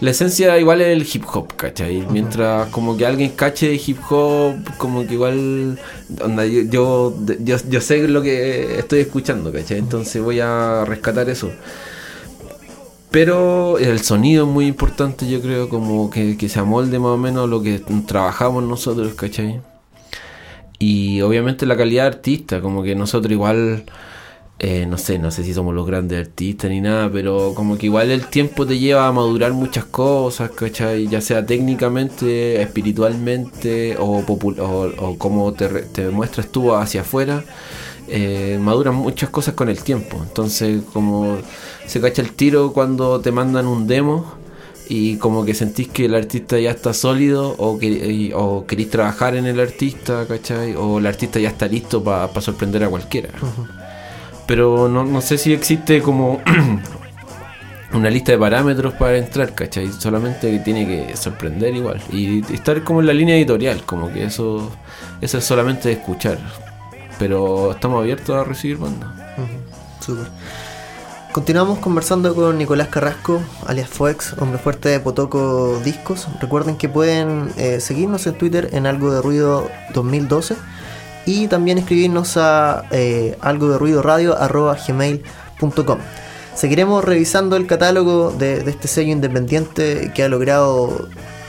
[0.00, 2.06] La esencia igual es el hip hop, ¿cachai?
[2.12, 5.80] Mientras como que alguien cache hip hop, como que igual...
[6.22, 9.78] onda, yo, yo, yo, yo sé lo que estoy escuchando, ¿cachai?
[9.78, 11.50] Entonces voy a rescatar eso.
[13.10, 17.18] Pero el sonido es muy importante, yo creo, como que, que se amolde más o
[17.18, 19.60] menos lo que trabajamos nosotros, ¿cachai?
[20.78, 23.84] Y obviamente la calidad de artista, como que nosotros igual,
[24.60, 27.86] eh, no sé, no sé si somos los grandes artistas ni nada, pero como que
[27.86, 31.08] igual el tiempo te lleva a madurar muchas cosas, ¿cachai?
[31.08, 37.44] Ya sea técnicamente, espiritualmente o, o, o como te, te muestras tú hacia afuera.
[38.06, 40.20] eh, maduran muchas cosas con el tiempo.
[40.22, 41.38] Entonces, como
[41.86, 44.37] se cacha el tiro cuando te mandan un demo
[44.88, 49.36] y como que sentís que el artista ya está sólido o, que, o queréis trabajar
[49.36, 50.74] en el artista, ¿cachai?
[50.74, 53.28] O el artista ya está listo para sorprender a cualquiera.
[54.46, 56.40] Pero no, no sé si existe como
[57.92, 59.92] una lista de parámetros para entrar, ¿cachai?
[59.92, 62.00] Solamente que tiene que sorprender igual.
[62.10, 64.72] Y estar como en la línea editorial, como que eso,
[65.20, 66.38] eso es solamente escuchar.
[67.18, 69.10] Pero estamos abiertos a recibir bandas.
[70.00, 70.28] Súper.
[71.32, 76.26] Continuamos conversando con Nicolás Carrasco, alias Foex, hombre fuerte de Potoco Discos.
[76.40, 80.56] Recuerden que pueden eh, seguirnos en Twitter en algo de ruido 2012
[81.26, 84.34] y también escribirnos a eh, algo de ruido radio
[84.86, 85.98] gmail.com.
[86.54, 91.08] Seguiremos revisando el catálogo de, de este sello independiente que ha logrado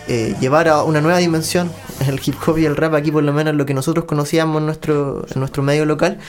[0.10, 1.72] eh, llevar a una nueva dimensión
[2.08, 4.66] el hip hop y el rap aquí por lo menos lo que nosotros conocíamos en
[4.66, 6.20] nuestro, en nuestro medio local.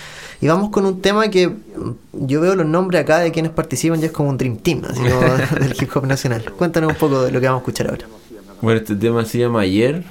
[0.40, 1.56] Y vamos con un tema que mm,
[2.12, 5.00] yo veo los nombres acá de quienes participan y es como un dream team así
[5.00, 5.20] como
[5.60, 6.44] del hip hop nacional.
[6.56, 8.06] Cuéntanos un poco de lo que vamos a escuchar ahora.
[8.60, 10.04] Bueno, este tema se llama Ayer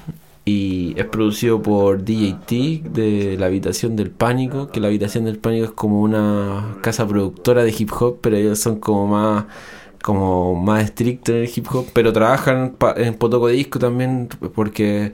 [0.45, 2.51] y es producido por DJT
[2.91, 7.63] de La Habitación del Pánico, que La Habitación del Pánico es como una casa productora
[7.63, 9.45] de hip hop, pero ellos son como más
[10.03, 15.13] como más estrictos en el hip hop, pero trabajan en Potoco Disco también porque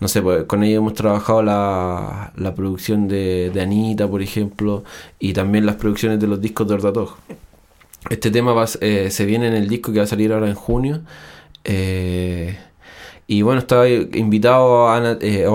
[0.00, 4.84] no sé, pues, con ellos hemos trabajado la, la producción de, Anita, por ejemplo,
[5.18, 7.16] y también las producciones de los discos de Ordatog.
[8.10, 10.54] Este tema va, eh, se viene en el disco que va a salir ahora en
[10.54, 11.02] junio.
[11.64, 12.58] Eh,
[13.26, 15.46] y bueno, estaba invitado a Ana, eh,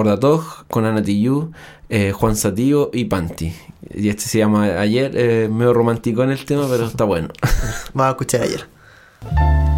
[0.67, 1.51] con Ana Tijoux,
[1.89, 3.54] eh, Juan Satío y Panti.
[3.93, 7.30] Y este se llama Ayer, eh, medio romántico en el tema, pero está bueno.
[7.93, 9.68] vamos a escuchar ayer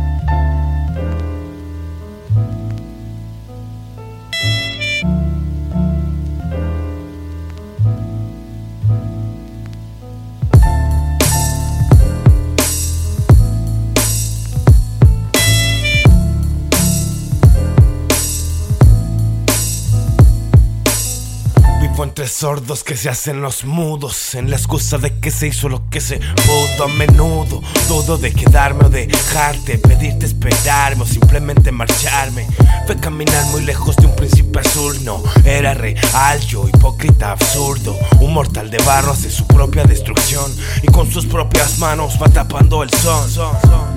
[22.32, 26.02] sordos que se hacen los mudos En la excusa de que se hizo lo que
[26.02, 26.86] se pudo.
[26.86, 32.48] A menudo Dudo de quedarme o dejarte Pedirte esperarme o simplemente marcharme.
[32.86, 37.98] Fue caminar muy lejos de un príncipe azul No, era real yo, hipócrita, absurdo.
[38.20, 42.84] Un mortal de barro hace su propia destrucción Y con sus propias manos va tapando
[42.84, 43.30] el son.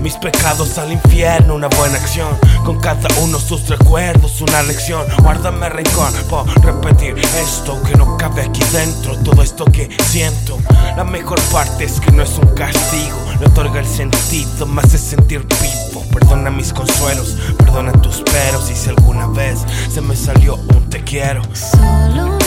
[0.01, 2.37] Mis pecados al infierno, una buena acción.
[2.65, 5.07] Con cada uno sus recuerdos, una lección.
[5.23, 10.59] Guárdame rencor por repetir esto que no cabe aquí dentro Todo esto que siento.
[10.97, 13.19] La mejor parte es que no es un castigo.
[13.39, 16.03] Le otorga el sentido, me hace sentir vivo.
[16.11, 18.71] Perdona mis consuelos, perdona tus peros.
[18.71, 19.59] Y si alguna vez
[19.93, 21.43] se me salió un te quiero.
[21.53, 22.44] Solo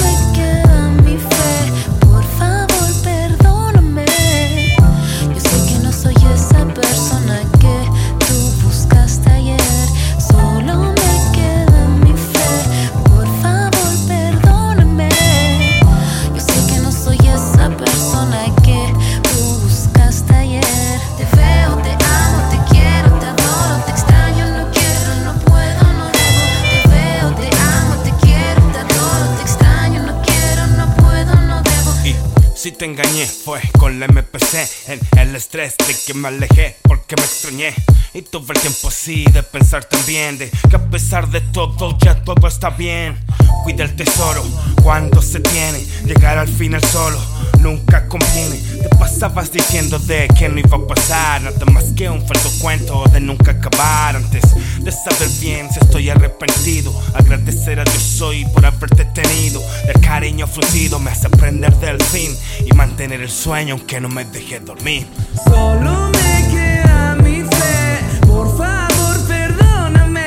[32.77, 34.53] te engañé fue con la MPC
[34.87, 37.73] En el estrés de que me alejé porque me extrañé
[38.13, 42.23] Y tuve el tiempo así de pensar también De que a pesar de todo ya
[42.23, 43.17] todo está bien
[43.63, 44.43] Cuida el tesoro
[44.83, 47.19] cuando se tiene Llegar al final solo
[47.59, 48.57] nunca conviene.
[48.81, 53.03] Te pasabas diciendo de que no iba a pasar, nada más que un falso cuento
[53.11, 54.15] de nunca acabar.
[54.15, 54.43] Antes
[54.79, 59.61] de saber bien si estoy arrepentido, agradecer a Dios hoy por haberte tenido.
[59.87, 62.35] El cariño fruncido me hace aprender del fin
[62.69, 65.07] y mantener el sueño aunque no me deje dormir.
[65.45, 70.25] Solo me queda mi fe, por favor perdóname.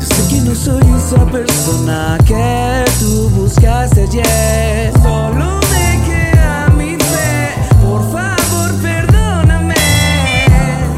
[0.00, 4.92] Sé que no soy esa persona que tú buscaste ayer.
[5.02, 9.74] Solo me queda mi fe, por favor perdóname.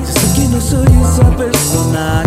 [0.06, 2.23] Sé que no soy esa persona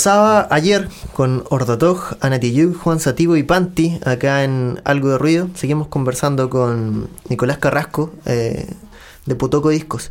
[0.00, 5.50] Pasaba ayer con Ordotoj, Anatiyuk, Juan Sativo y Panti acá en Algo de Ruido.
[5.54, 8.66] Seguimos conversando con Nicolás Carrasco eh,
[9.26, 10.10] de Potoco Discos.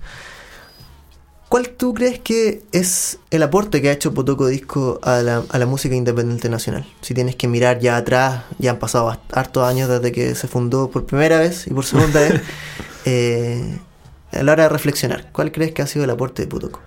[1.50, 5.58] ¿Cuál tú crees que es el aporte que ha hecho Potoco Disco a la, a
[5.58, 6.86] la música independiente nacional?
[7.02, 10.92] Si tienes que mirar ya atrás, ya han pasado hartos años desde que se fundó
[10.92, 12.44] por primera vez y por segunda vez.
[13.06, 13.80] eh,
[14.34, 16.80] a la hora de reflexionar, ¿cuál crees que ha sido el aporte de Potoco?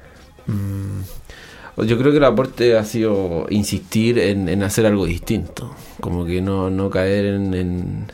[1.77, 5.75] Yo creo que el aporte ha sido insistir en, en hacer algo distinto.
[6.01, 8.07] Como que no, no caer en, en,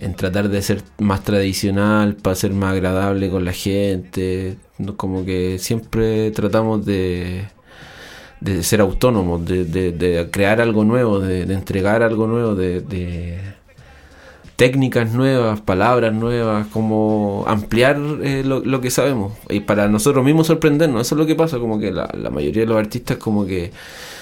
[0.00, 4.56] en- tratar de ser más tradicional para ser más agradable con la gente.
[4.96, 7.44] Como que siempre tratamos de,
[8.40, 13.40] de ser autónomos, de, de- de crear algo nuevo, de, entregar algo nuevo, de
[14.62, 20.46] técnicas nuevas, palabras nuevas, como ampliar eh, lo, lo que sabemos y para nosotros mismos
[20.46, 21.00] sorprendernos.
[21.04, 23.72] Eso es lo que pasa, como que la, la mayoría de los artistas como que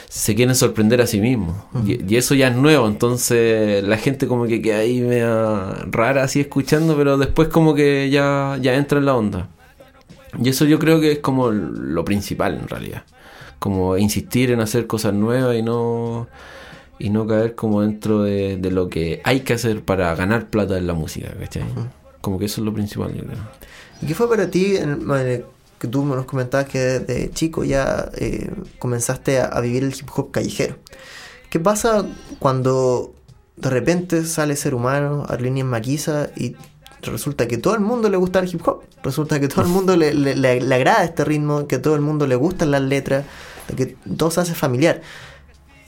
[0.09, 4.27] se quieren sorprender a sí mismos y, y eso ya es nuevo, entonces la gente
[4.27, 8.99] como que queda ahí media rara así escuchando, pero después como que ya, ya entra
[8.99, 9.49] en la onda.
[10.43, 13.03] Y eso yo creo que es como lo principal en realidad.
[13.59, 16.29] Como insistir en hacer cosas nuevas y no
[17.01, 20.79] y no caer como dentro de, de lo que hay que hacer para ganar plata
[20.79, 21.65] en la música, ¿cachai?
[22.21, 23.39] Como que eso es lo principal, yo creo.
[24.03, 25.07] ¿Y qué fue para ti, en-
[25.79, 30.09] que tú nos comentabas que desde chico ya eh, comenzaste a, a vivir el hip
[30.15, 30.77] hop callejero?
[31.49, 32.05] ¿Qué pasa
[32.39, 33.15] cuando
[33.57, 36.55] de repente sale ser humano, Arlene en Maquisa y
[37.03, 38.83] resulta que todo el mundo le gusta el hip hop?
[39.03, 42.03] Resulta que todo el mundo le, le- le- le agrada este ritmo, que todo el
[42.03, 43.25] mundo le gustan las letras,
[43.75, 45.01] que todo se hace familiar.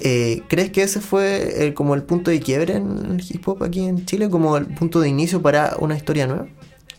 [0.05, 3.63] Eh, ¿Crees que ese fue el- como el punto de quiebre en el hip hop
[3.63, 4.31] aquí en Chile?
[4.31, 6.49] ¿Como el punto de inicio para una historia nueva?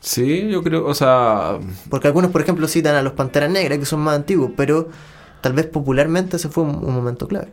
[0.02, 3.86] Sí, yo creo, o sea, Porque algunos, por ejemplo, citan a los Panteras Negras, que
[3.86, 4.90] son más antiguos, pero
[5.42, 7.52] tal vez popularmente ese fue un, un momento clave.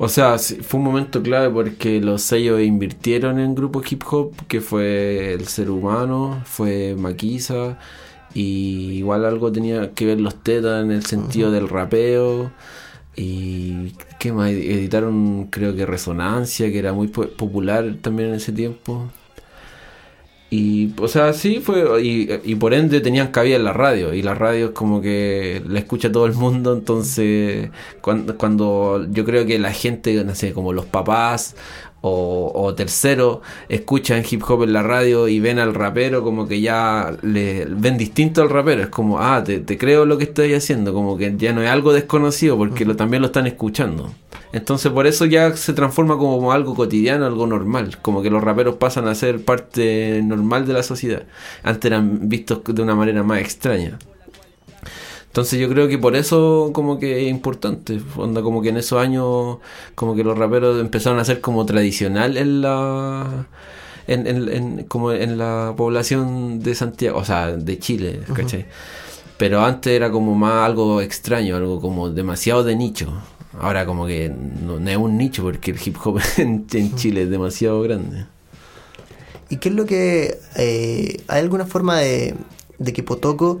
[0.00, 4.60] O sea, fue un momento clave porque los sellos invirtieron en grupos hip hop, que
[4.60, 7.78] fue El Ser Humano, fue Maquisa,
[8.32, 12.52] y igual algo tenía que ver los tetas en el sentido del rapeo.
[13.20, 18.52] Y qué más, editaron creo que Resonancia, que era muy po- popular también en ese
[18.52, 19.10] tiempo.
[20.50, 24.22] Y, o sea, sí fue, y, y por ende tenían cabida en la radio, y
[24.22, 27.68] la radio es como que la escucha todo el mundo, entonces
[28.00, 31.54] cuando, cuando yo creo que la gente, no sé, como los papás
[32.00, 33.38] o, o terceros,
[33.68, 37.98] escuchan hip hop en la radio y ven al rapero como que ya le ven
[37.98, 41.52] distinto al rapero, es como, ah, te, creo lo que estoy haciendo, como que ya
[41.52, 44.12] no es algo desconocido porque también lo están escuchando.
[44.52, 48.76] Entonces por eso ya se transforma como algo cotidiano, algo normal, como que los raperos
[48.76, 51.24] pasan a ser parte normal de la sociedad.
[51.62, 53.98] Antes eran vistos de una manera más extraña.
[55.28, 59.00] Entonces yo creo que por eso como que es importante, onda como que en esos
[59.00, 59.58] años
[59.94, 63.46] como que los raperos empezaron a ser como tradicional en la
[64.06, 68.66] en, en- en- como en la población de Santiago, o sea, de Chile, ¿cachai?
[69.36, 73.12] Pero antes era como más algo extraño, algo como demasiado de nicho.
[73.60, 77.22] Ahora como que no, no es un nicho porque el hip hop en, en Chile
[77.22, 78.26] es demasiado grande.
[79.50, 80.38] ¿Y qué es lo que...
[80.56, 82.34] eh, ¿Hay alguna forma de,
[82.78, 83.60] de que Potoco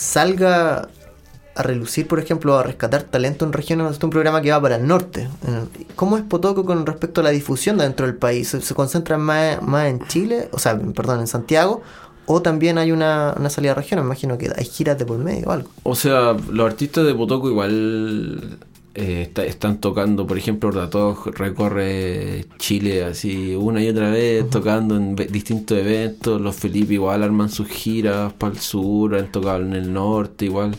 [0.00, 0.88] salga
[1.54, 3.96] a relucir, por ejemplo, a rescatar talento en regiones?
[3.96, 5.28] Es un programa que va para el norte.
[5.46, 8.48] Eh, ¿Cómo es Potoco con respecto a la difusión dentro del país?
[8.48, 10.48] ¿Se, concentra más, más en Chile?
[10.52, 11.82] O sea, perdón, en Santiago.
[12.24, 14.04] ¿O también hay una, una salida a regiones?
[14.04, 15.70] Me imagino que hay giras de por medio o algo.
[15.82, 18.58] O sea, los artistas de Potoco igual
[18.94, 24.96] eh, está- están tocando, por ejemplo, Ratog recorre Chile así una y otra vez, tocando
[24.96, 26.40] en distintos eventos.
[26.40, 30.76] Los Felipe igual arman sus giras para el sur, han tocado en el norte igual.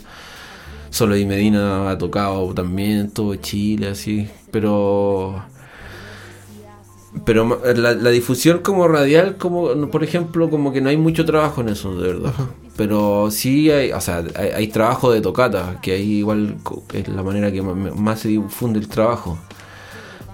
[0.89, 5.43] Solo y Medina ha tocado también todo Chile así, pero
[7.25, 11.61] pero la, la difusión como radial, como por ejemplo, como que no hay mucho trabajo
[11.61, 12.33] en eso, de verdad.
[12.77, 16.57] Pero sí hay, o sea, hay, trabajo de tocata, que ahí igual
[16.93, 19.37] es la manera que más se difunde el trabajo.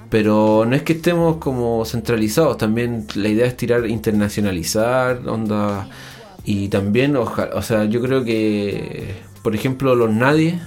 [0.10, 5.90] Pero no es que estemos como centralizados, también la idea es tirar, internacionalizar, onda.
[6.46, 10.62] Y también, o sea, yo creo que, por ejemplo, Los Nadie,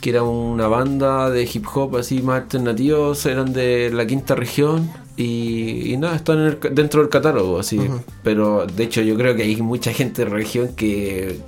[0.00, 4.90] que era una banda de hip hop así más alternativos, eran de la quinta región
[5.16, 7.78] y, y nada, están en el dentro del catálogo, así.
[8.22, 11.38] Pero de hecho yo creo que hay mucha gente de región que,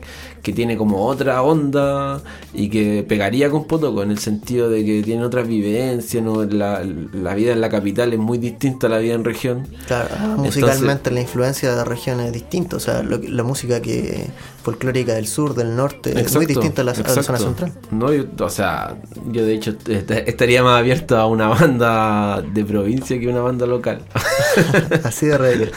[0.45, 2.21] que tiene como otra onda
[2.53, 6.45] y que pegaría con Potoco en el sentido de que tiene otras vivencias, ¿no?
[6.45, 9.67] la, la vida en la capital es muy distinta a la vida en región.
[9.89, 12.77] Claro, musicalmente la influencia de regiones es distinta.
[12.77, 14.27] O sea, lo la música que
[14.63, 17.73] folclórica del sur, del norte, es muy distinta a la, a la zona central.
[17.91, 18.97] No, yo- o sea,
[19.33, 23.67] yo de hecho est- estaría más abierto a una banda de provincia que una banda
[23.67, 24.03] local.
[25.05, 25.69] Así de regla.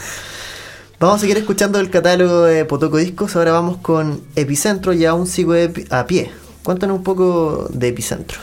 [1.00, 3.36] Vamos a seguir escuchando el catálogo de Potoco Discos.
[3.36, 5.54] Ahora vamos con Epicentro y aún sigo
[5.90, 6.32] a pie.
[6.64, 8.40] Cuéntanos un poco de Epicentro.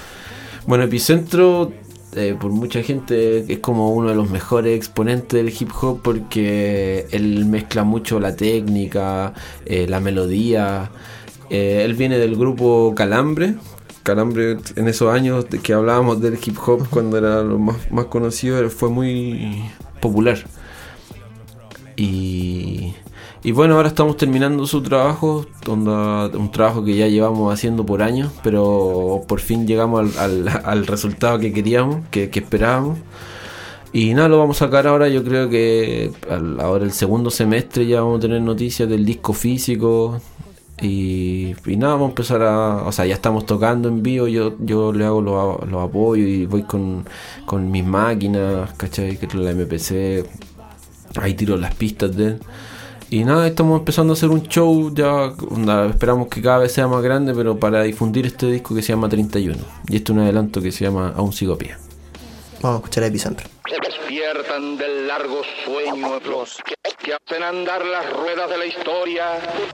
[0.66, 1.74] Bueno, Epicentro,
[2.14, 7.08] eh, por mucha gente, es como uno de los mejores exponentes del hip hop porque
[7.12, 9.34] él mezcla mucho la técnica,
[9.66, 10.92] eh, la melodía.
[11.50, 13.56] Eh, él viene del grupo Calambre.
[14.04, 18.06] Calambre en esos años de que hablábamos del hip hop cuando era lo más, más
[18.06, 19.62] conocido, fue muy
[20.00, 20.38] popular.
[21.98, 22.94] Y,
[23.44, 28.32] y bueno, ahora estamos terminando su trabajo, un trabajo que ya llevamos haciendo por años,
[28.44, 32.98] pero por fin llegamos al, al- resultado que queríamos, que, esperábamos.
[33.94, 36.12] Y nada, lo vamos a sacar ahora, yo creo que
[36.60, 40.20] ahora el segundo semestre ya vamos a tener noticias del disco físico.
[40.82, 42.84] Y, y nada, vamos a empezar a...
[42.86, 46.46] O sea, ya estamos tocando en vivo, yo, yo le hago los, los apoyos y
[46.46, 47.06] voy con,
[47.46, 49.16] con mis máquinas, ¿cachai?
[49.18, 50.26] Que es la MPC,
[51.22, 52.40] ahí tiro las pistas de él.
[53.10, 56.88] Y nada, estamos empezando a hacer un show, ya onda, esperamos que cada vez sea
[56.88, 59.58] más grande, pero para difundir este disco que se llama 31.
[59.88, 61.76] Y este es un adelanto que se llama Aún sigo a pie.
[62.62, 63.48] Vamos a escuchar a Epicentro.
[63.84, 66.74] Despiertan del largo sueño los que,
[67.06, 69.26] que hacen andar las ruedas de la historia.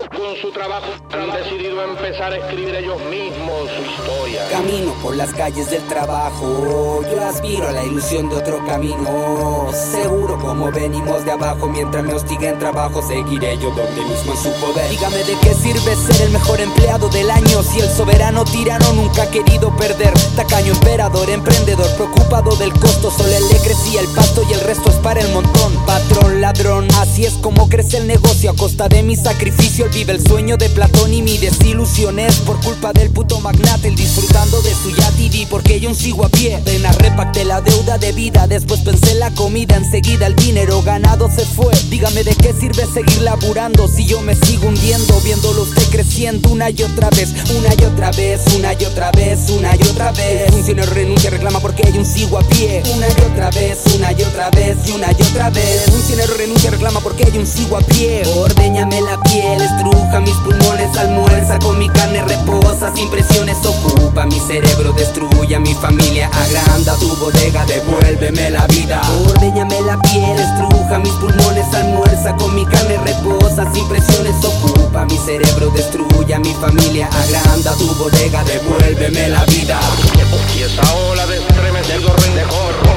[0.09, 4.49] Con su trabajo han decidido empezar a escribir ellos mismos su historia.
[4.51, 9.71] Camino por las calles del trabajo, yo aspiro a la ilusión de otro camino.
[9.71, 14.51] Seguro como venimos de abajo, mientras me hostiguen trabajo, seguiré yo donde mismo en su
[14.59, 14.89] poder.
[14.89, 19.23] Dígame de qué sirve ser el mejor empleado del año si el soberano tirano nunca
[19.23, 20.13] ha querido perder.
[20.36, 24.89] Tacaño emperador, emprendedor, preocupado del costo, solo él le crecía el pasto y el resto
[24.89, 25.73] es para el montón.
[25.86, 29.86] Patrón, ladrón, así es como crece el negocio a costa de mi sacrificio.
[29.86, 33.89] Él vive el sueño de Platón y mi desilusión es por culpa del puto magnate.
[33.89, 36.59] El disfrutando de su yatidi porque yo aún sigo a pie.
[36.65, 41.30] Pena repacté la deuda de vida, después pensé en la comida, enseguida el dinero ganado
[41.30, 41.74] se fue.
[41.89, 46.69] Dígame de qué sirve seguir laburando si yo me sigo hundiendo, viéndolo usted creciendo una
[46.69, 50.47] y otra vez, una y otra vez, una y otra vez, una y otra vez.
[50.47, 52.82] El funcionario renuncia, reclama porque yo aún sigo a pie.
[52.95, 55.88] Una y otra vez, una y otra vez, y una y otra vez.
[55.88, 58.24] El funcionario renuncia, reclama porque yo aún sigo a pie.
[58.38, 64.39] Ordeñame la piel, estruja mis pulmones, almuerza con mi carne, reposa sin presiones, ocupa mi
[64.39, 69.01] cerebro, destruye a mi familia, agranda tu bodega, devuélveme la vida.
[69.28, 75.18] Ordeñame la piel, estruja mis pulmones, almuerza con mi carne, reposa sin presiones, ocupa mi
[75.18, 79.80] cerebro, destruye a mi familia, agranda tu bodega, devuélveme la vida.
[80.57, 82.90] Y esa ola de de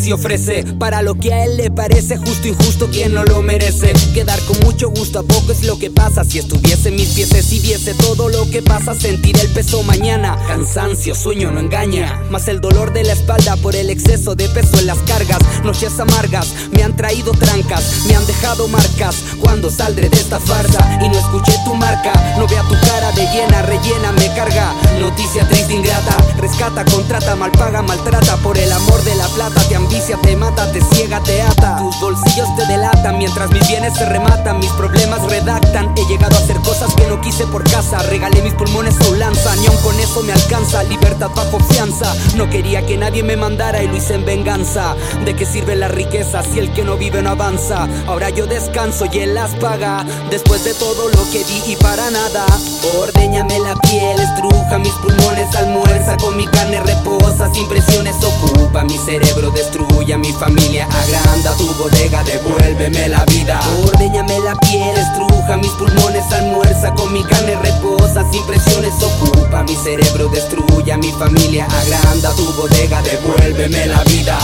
[0.00, 3.92] Precio ofrece para lo que a él le parece justo injusto quien no lo merece.
[4.14, 6.24] Quedar con mucho gusto a poco es lo que pasa.
[6.24, 10.38] Si estuviese mis pies y viese todo lo que pasa, sentiré el peso mañana.
[10.48, 12.18] Cansancio, sueño no engaña.
[12.30, 15.40] Más el dolor de la espalda por el exceso de peso en las cargas.
[15.64, 19.16] Noches amargas me han traído trancas, me han dejado marcas.
[19.38, 23.26] Cuando saldré de esta farsa y no escuché tu marca, no vea tu cara de
[23.34, 24.72] llena, rellena, me carga.
[24.98, 29.60] Noticia triste, ingrata, rescata, contrata, mal paga, maltrata por el amor de la plata.
[29.68, 31.78] Te ambicia, te mata, te ciega, te ata.
[31.78, 35.92] Tus bolsillos te delatan mientras mis bienes se rematan, mis problemas redactan.
[35.96, 37.98] He llegado a hacer cosas que no quise por casa.
[38.04, 40.84] Regalé mis pulmones a un lanza, ni aun con eso me alcanza.
[40.84, 42.14] Libertad bajo fianza.
[42.36, 44.94] No quería que nadie me mandara y lo hice en venganza.
[45.24, 47.88] ¿De qué sirve la riqueza si el que no vive no avanza?
[48.06, 50.04] Ahora yo descanso y él las paga.
[50.30, 52.46] Después de todo lo que di y para nada.
[52.96, 58.96] Ordeñame la piel, estruja mis pulmones, almuerza con mi carne reposa, sin presiones ocupa mi
[58.98, 63.60] cerebro, destruye mi familia, agranda tu bodega, devuélveme la vida.
[63.84, 69.76] Ordeñame la piel, estruja mis pulmones, almuerza con mi carne reposa, sin presiones ocupa mi
[69.76, 74.38] cerebro, destruye a mi familia, agranda tu bodega, devuélveme la vida.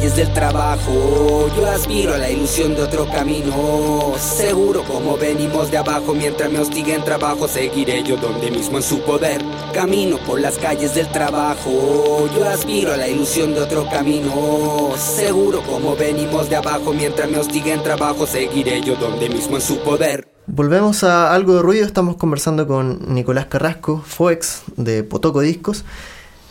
[0.00, 4.14] Calles del trabajo, yo aspiro a la ilusión de otro camino.
[4.18, 9.00] Seguro como venimos de abajo, mientras me hostiguen trabajo, seguiré yo donde mismo en su
[9.02, 9.42] poder.
[9.74, 14.92] Camino por las calles del trabajo, yo aspiro a la ilusión de otro camino.
[14.96, 19.80] Seguro como venimos de abajo, mientras me hostiguen trabajo, seguiré yo donde mismo en su
[19.80, 20.26] poder.
[20.46, 25.84] Volvemos a algo de ruido, estamos conversando con Nicolás Carrasco, Foex de Potoco Discos.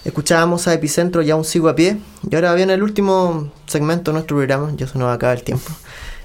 [0.09, 1.97] Escuchábamos a Epicentro, ya un sigo a pie.
[2.29, 5.71] Y ahora viene el último segmento de nuestro programa, ya se nos acaba el tiempo.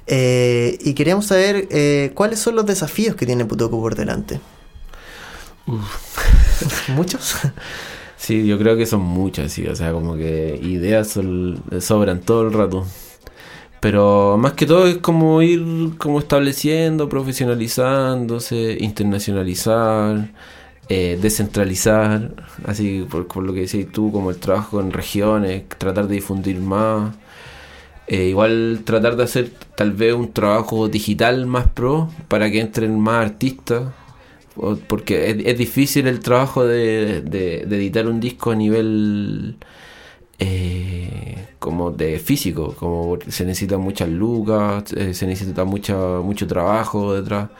[0.07, 4.41] Eh, y queríamos saber eh, cuáles son los desafíos que tiene Potoco por delante.
[6.89, 7.37] ¿Muchos?
[8.17, 9.67] Sí, yo creo que son muchas, sí.
[9.67, 12.87] O sea, como que ideas sol- sobran todo el rato.
[13.81, 15.63] Pero más que todo es como ir
[15.99, 20.31] como estableciendo, profesionalizándose, internacionalizar,
[20.89, 22.33] eh, descentralizar,
[22.67, 26.61] así por, por lo que decís tú, como el trabajo en regiones, tratar de difundir
[26.61, 27.15] más.
[28.07, 32.99] Eh, igual tratar de hacer tal vez un trabajo digital más pro para que entren
[33.01, 33.93] más artistas.
[34.89, 37.19] Porque es, difícil el trabajo de,
[37.69, 39.57] editar un disco a nivel
[40.39, 47.15] eh, como de físico, como se necesitan muchas lucas, eh, se necesita mucha, mucho trabajo
[47.15, 47.51] detrás.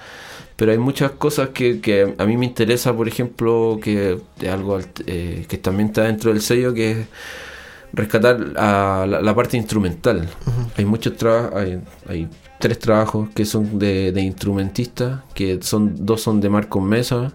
[0.57, 5.47] Pero hay muchas cosas que, que a mí me interesa, por ejemplo, que algo eh,
[5.49, 7.07] que también está dentro del sello, que es
[7.93, 10.29] rescatar a la, la parte instrumental.
[10.77, 12.29] Hay muchos trabajos, hay, hay
[12.61, 17.33] tres trabajos que son de, de instrumentistas, que son dos son de Marcos Mesa,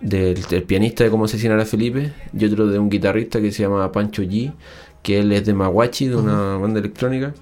[0.00, 3.62] del, del pianista de Cómo asesinar a Felipe, y otro de un guitarrista que se
[3.62, 4.52] llama Pancho G,
[5.02, 7.32] que él es de Maguachi, de una banda electrónica.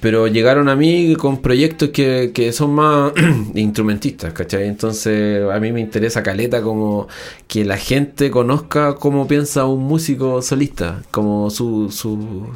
[0.00, 3.12] Pero llegaron a mí con proyectos que, que son más
[3.54, 4.66] instrumentistas, ¿cachai?
[4.66, 7.06] Entonces a mí me interesa caleta como
[7.46, 12.48] que la gente conozca cómo piensa un músico solista, como su, su,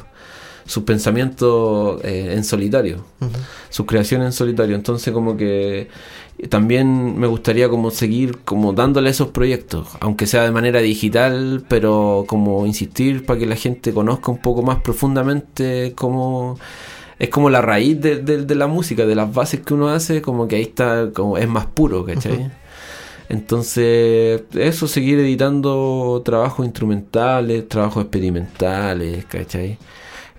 [0.65, 3.05] su pensamiento eh, en solitario,
[3.69, 4.75] su creación en solitario.
[4.75, 5.89] Entonces como que
[6.49, 12.25] también me gustaría como seguir como dándole esos proyectos, aunque sea de manera digital, pero
[12.27, 16.57] como insistir para que la gente conozca un poco más profundamente cómo
[17.19, 20.21] es como la raíz de, de- de la música, de las bases que uno hace,
[20.21, 22.51] como que ahí está, como es más puro, ¿cachai?
[23.29, 29.77] Entonces, eso, seguir editando trabajos instrumentales, trabajos experimentales, ¿cachai?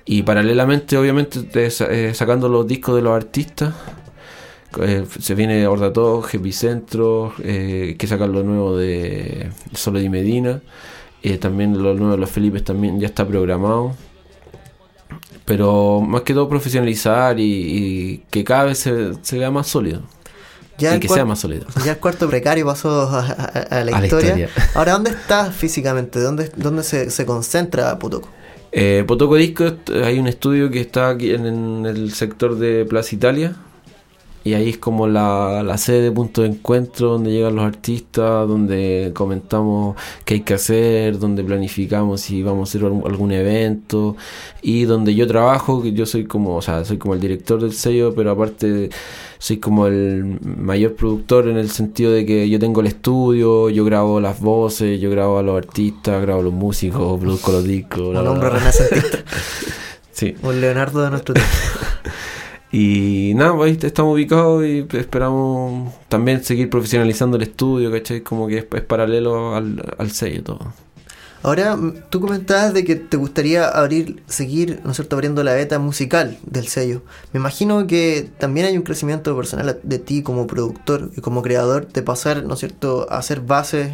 [0.04, 3.74] Y paralelamente, obviamente, eh, sacando los discos de los artistas.
[4.80, 10.60] Eh, se viene Ordatog, Epicentro, eh, que sacan lo nuevo de Solo de Medina.
[11.22, 13.94] Eh, también lo nuevo de los Felipes también ya está programado.
[15.46, 20.02] Pero más que todo profesionalizar y, y que cada vez se, se vea más sólido.
[20.78, 21.64] Ya y que sea más sólido.
[21.86, 24.50] Ya el cuarto precario pasó a, a- a la, A la historia.
[24.74, 26.20] Ahora, ¿dónde estás físicamente?
[26.20, 28.28] ¿Dónde, dónde se, se concentra Potoco?
[28.72, 32.84] Eh, Potoco Disco, est- hay un estudio que está aquí en, en el sector de
[32.84, 33.56] Plaza Italia.
[34.46, 39.10] Y ahí es como la, la sede, punto de encuentro donde llegan los artistas, donde
[39.12, 44.14] comentamos qué hay que hacer, donde planificamos si vamos a hacer algún, evento
[44.62, 47.72] y donde yo trabajo, que yo soy como, o sea, soy como el director del
[47.72, 48.88] sello, pero aparte
[49.38, 53.84] soy como el mayor productor en el sentido de que yo tengo el estudio, yo
[53.84, 58.00] grabo las voces, yo grabo a los artistas, grabo a los músicos, produzco los discos.
[58.00, 59.18] Un hombre renacentista.
[60.12, 60.34] Sí.
[60.42, 61.52] Un Leonardo de nuestro tiempo.
[62.78, 68.20] Y nada, pues ahí estamos ubicados y esperamos también seguir profesionalizando el estudio, ¿cachai?
[68.20, 70.58] Como que es, es paralelo al, al sello todo.
[71.42, 71.78] Ahora,
[72.10, 76.36] tú comentabas de que te gustaría abrir, seguir, ¿no es cierto?, abriendo la beta musical
[76.44, 77.00] del sello.
[77.32, 81.88] Me imagino que también hay un crecimiento personal de ti como productor y como creador
[81.90, 83.88] de pasar, ¿no es cierto?, a hacer bases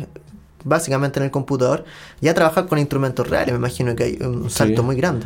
[0.64, 1.84] básicamente en el computador
[2.20, 3.52] y a trabajar con instrumentos reales.
[3.52, 4.86] Me imagino que hay un salto Sí.
[4.86, 5.24] muy grande.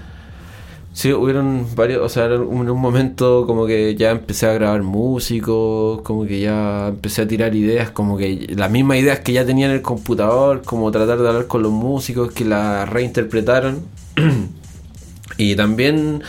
[0.96, 6.00] Sí, hubieron varios, o sea, en un, momento como que ya empecé a grabar músicos,
[6.00, 9.66] como que ya empecé a tirar ideas, como que las mismas ideas que ya tenía
[9.66, 13.82] en el computador, como tratar de hablar con los músicos que las reinterpretaron.
[15.36, 16.22] y también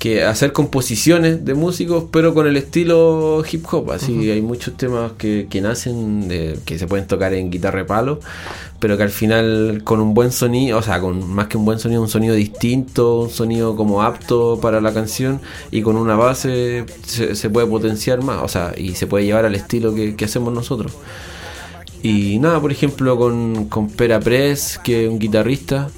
[0.00, 3.92] que hacer composiciones de músicos, pero con el estilo hip hop.
[3.92, 4.32] Así Ujú.
[4.32, 8.18] hay muchos temas que, que nacen, de, que se pueden tocar en guitarra de palo,
[8.80, 11.78] pero que al final con un buen sonido, o sea, con más que un buen
[11.78, 15.38] sonido, un sonido distinto, un sonido como apto para la canción
[15.70, 19.44] y con una base se, se puede potenciar más, o sea, y se puede llevar
[19.44, 20.94] al estilo que, que hacemos nosotros.
[22.02, 25.90] Y nada, por ejemplo, con, con Pera Press, que es un guitarrista,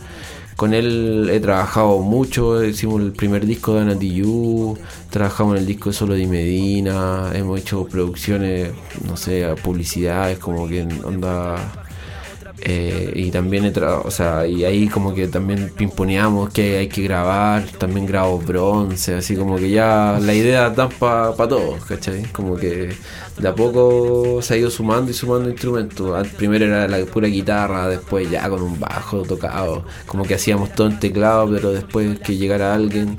[0.63, 4.79] con él he trabajado mucho, hicimos el primer disco de Anatiyu,
[5.11, 8.71] trabajamos en el disco de Solo de Medina, hemos hecho producciones,
[9.05, 11.82] no sé, publicidades, como que onda...
[12.65, 17.03] eh, y también he o sea, y ahí como que también pimponeamos que hay que
[17.03, 22.23] grabar, también grabo bronce, así como que ya la idea da para todos, ¿cachai?
[22.31, 22.95] Como que
[23.39, 26.29] de a poco se ha ido sumando y sumando instrumentos.
[26.37, 30.87] Primero era la pura guitarra, después ya con un bajo tocado, como que hacíamos todo
[30.87, 33.19] en teclado, pero después que llegara alguien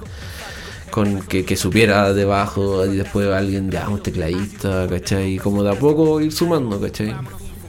[0.89, 5.38] con que, que supiera de bajo y después alguien ah, un tecladista, ¿cachai?
[5.38, 7.14] Como de a poco ir sumando, ¿cachai?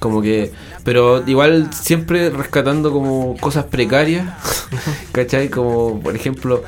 [0.05, 0.53] Como que,
[0.85, 4.27] pero igual siempre rescatando como cosas precarias,
[5.13, 5.49] ¿cachai?
[5.49, 6.63] Como por ejemplo,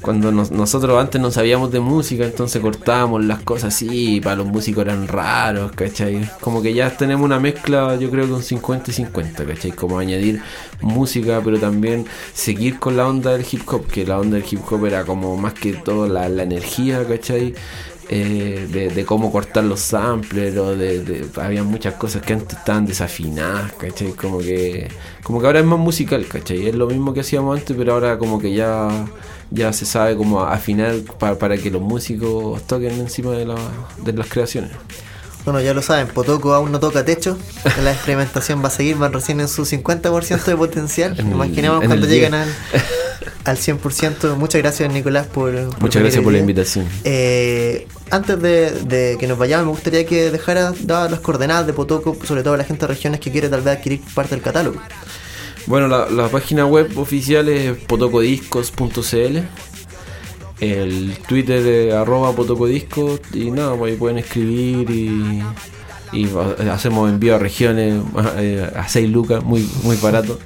[0.00, 4.36] cuando nos- nosotros antes no sabíamos de música, entonces cortábamos las cosas así, y para
[4.36, 6.30] los músicos eran raros, ¿cachai?
[6.40, 9.72] Como que ya tenemos una mezcla, yo creo que un 50 y 50, ¿cachai?
[9.72, 10.40] Como añadir
[10.80, 14.60] música, pero también seguir con la onda del hip hop, que la onda del hip
[14.70, 17.54] hop era como más que todo la, la energía, ¿cachai?
[18.10, 22.56] Eh, de, de cómo cortar los samplers o de, de- había muchas cosas que antes
[22.58, 24.12] estaban desafinadas, ¿cachai?
[24.12, 24.88] Como que
[25.22, 26.68] como que ahora es más musical, ¿cachai?
[26.68, 28.88] Es lo mismo que hacíamos antes, pero ahora como que ya
[29.50, 33.56] ya se sabe cómo afinar pa- para que los músicos toquen encima de, la-
[34.02, 34.70] de las creaciones.
[35.44, 37.36] Bueno, ya lo saben, Potoco aún no toca techo.
[37.84, 41.14] La experimentación va a seguir, van recién en su 50% de potencial.
[41.20, 42.32] Imaginemos cuando 10.
[42.32, 42.48] al,
[43.44, 44.36] al 100%.
[44.36, 45.52] Muchas gracias, Nicolás, por.
[45.52, 46.86] por Muchas gracias por la invitación.
[47.04, 51.72] Eh, antes de, de que nos vayamos, me gustaría que dejara dadas las coordenadas de
[51.72, 54.42] Potoco, sobre todo a la gente de regiones que quiere tal vez adquirir parte del
[54.42, 54.80] catálogo.
[55.66, 59.38] Bueno, la, la página web oficial es potocodiscos.cl.
[60.60, 63.20] El Twitter es arroba potocodiscos.
[63.32, 65.42] Y nada, pues ahí pueden escribir y,
[66.70, 68.02] hacemos envío a regiones
[68.38, 70.38] eh, a 6 lucas, muy, muy barato.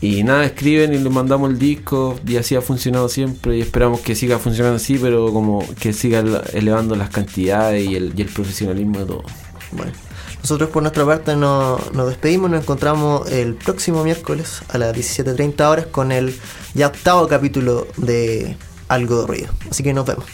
[0.00, 4.00] Y nada, escriben y les mandamos el disco y así ha funcionado siempre y esperamos
[4.00, 8.22] que siga funcionando así, pero como que siga ele- elevando las cantidades y el, y
[8.22, 9.22] el profesionalismo de todo.
[9.72, 9.90] Bueno,
[10.40, 15.68] nosotros por nuestra parte no- nos despedimos, nos encontramos el próximo miércoles a las 17.30
[15.68, 16.32] horas con el
[16.74, 19.48] ya octavo capítulo de Algo de Ruido.
[19.68, 20.24] Así que nos vemos.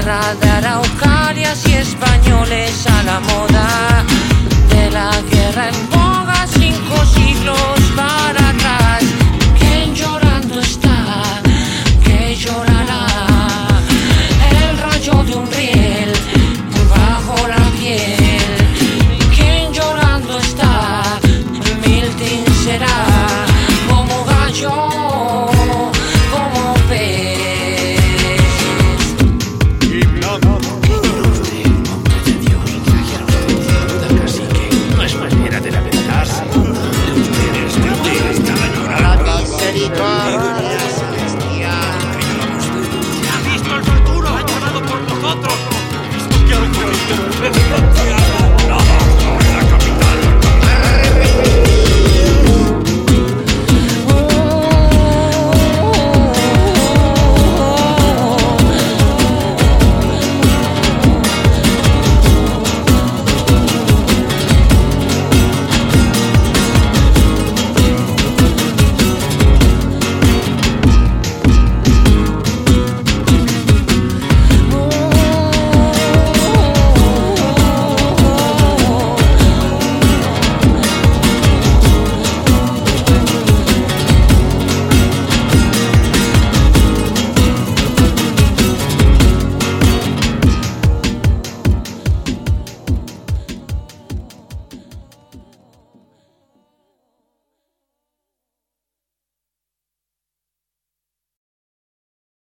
[0.00, 4.04] tierra de araucarias y españoles a la moda,
[4.70, 7.79] de la guerra en boga cinco siglos.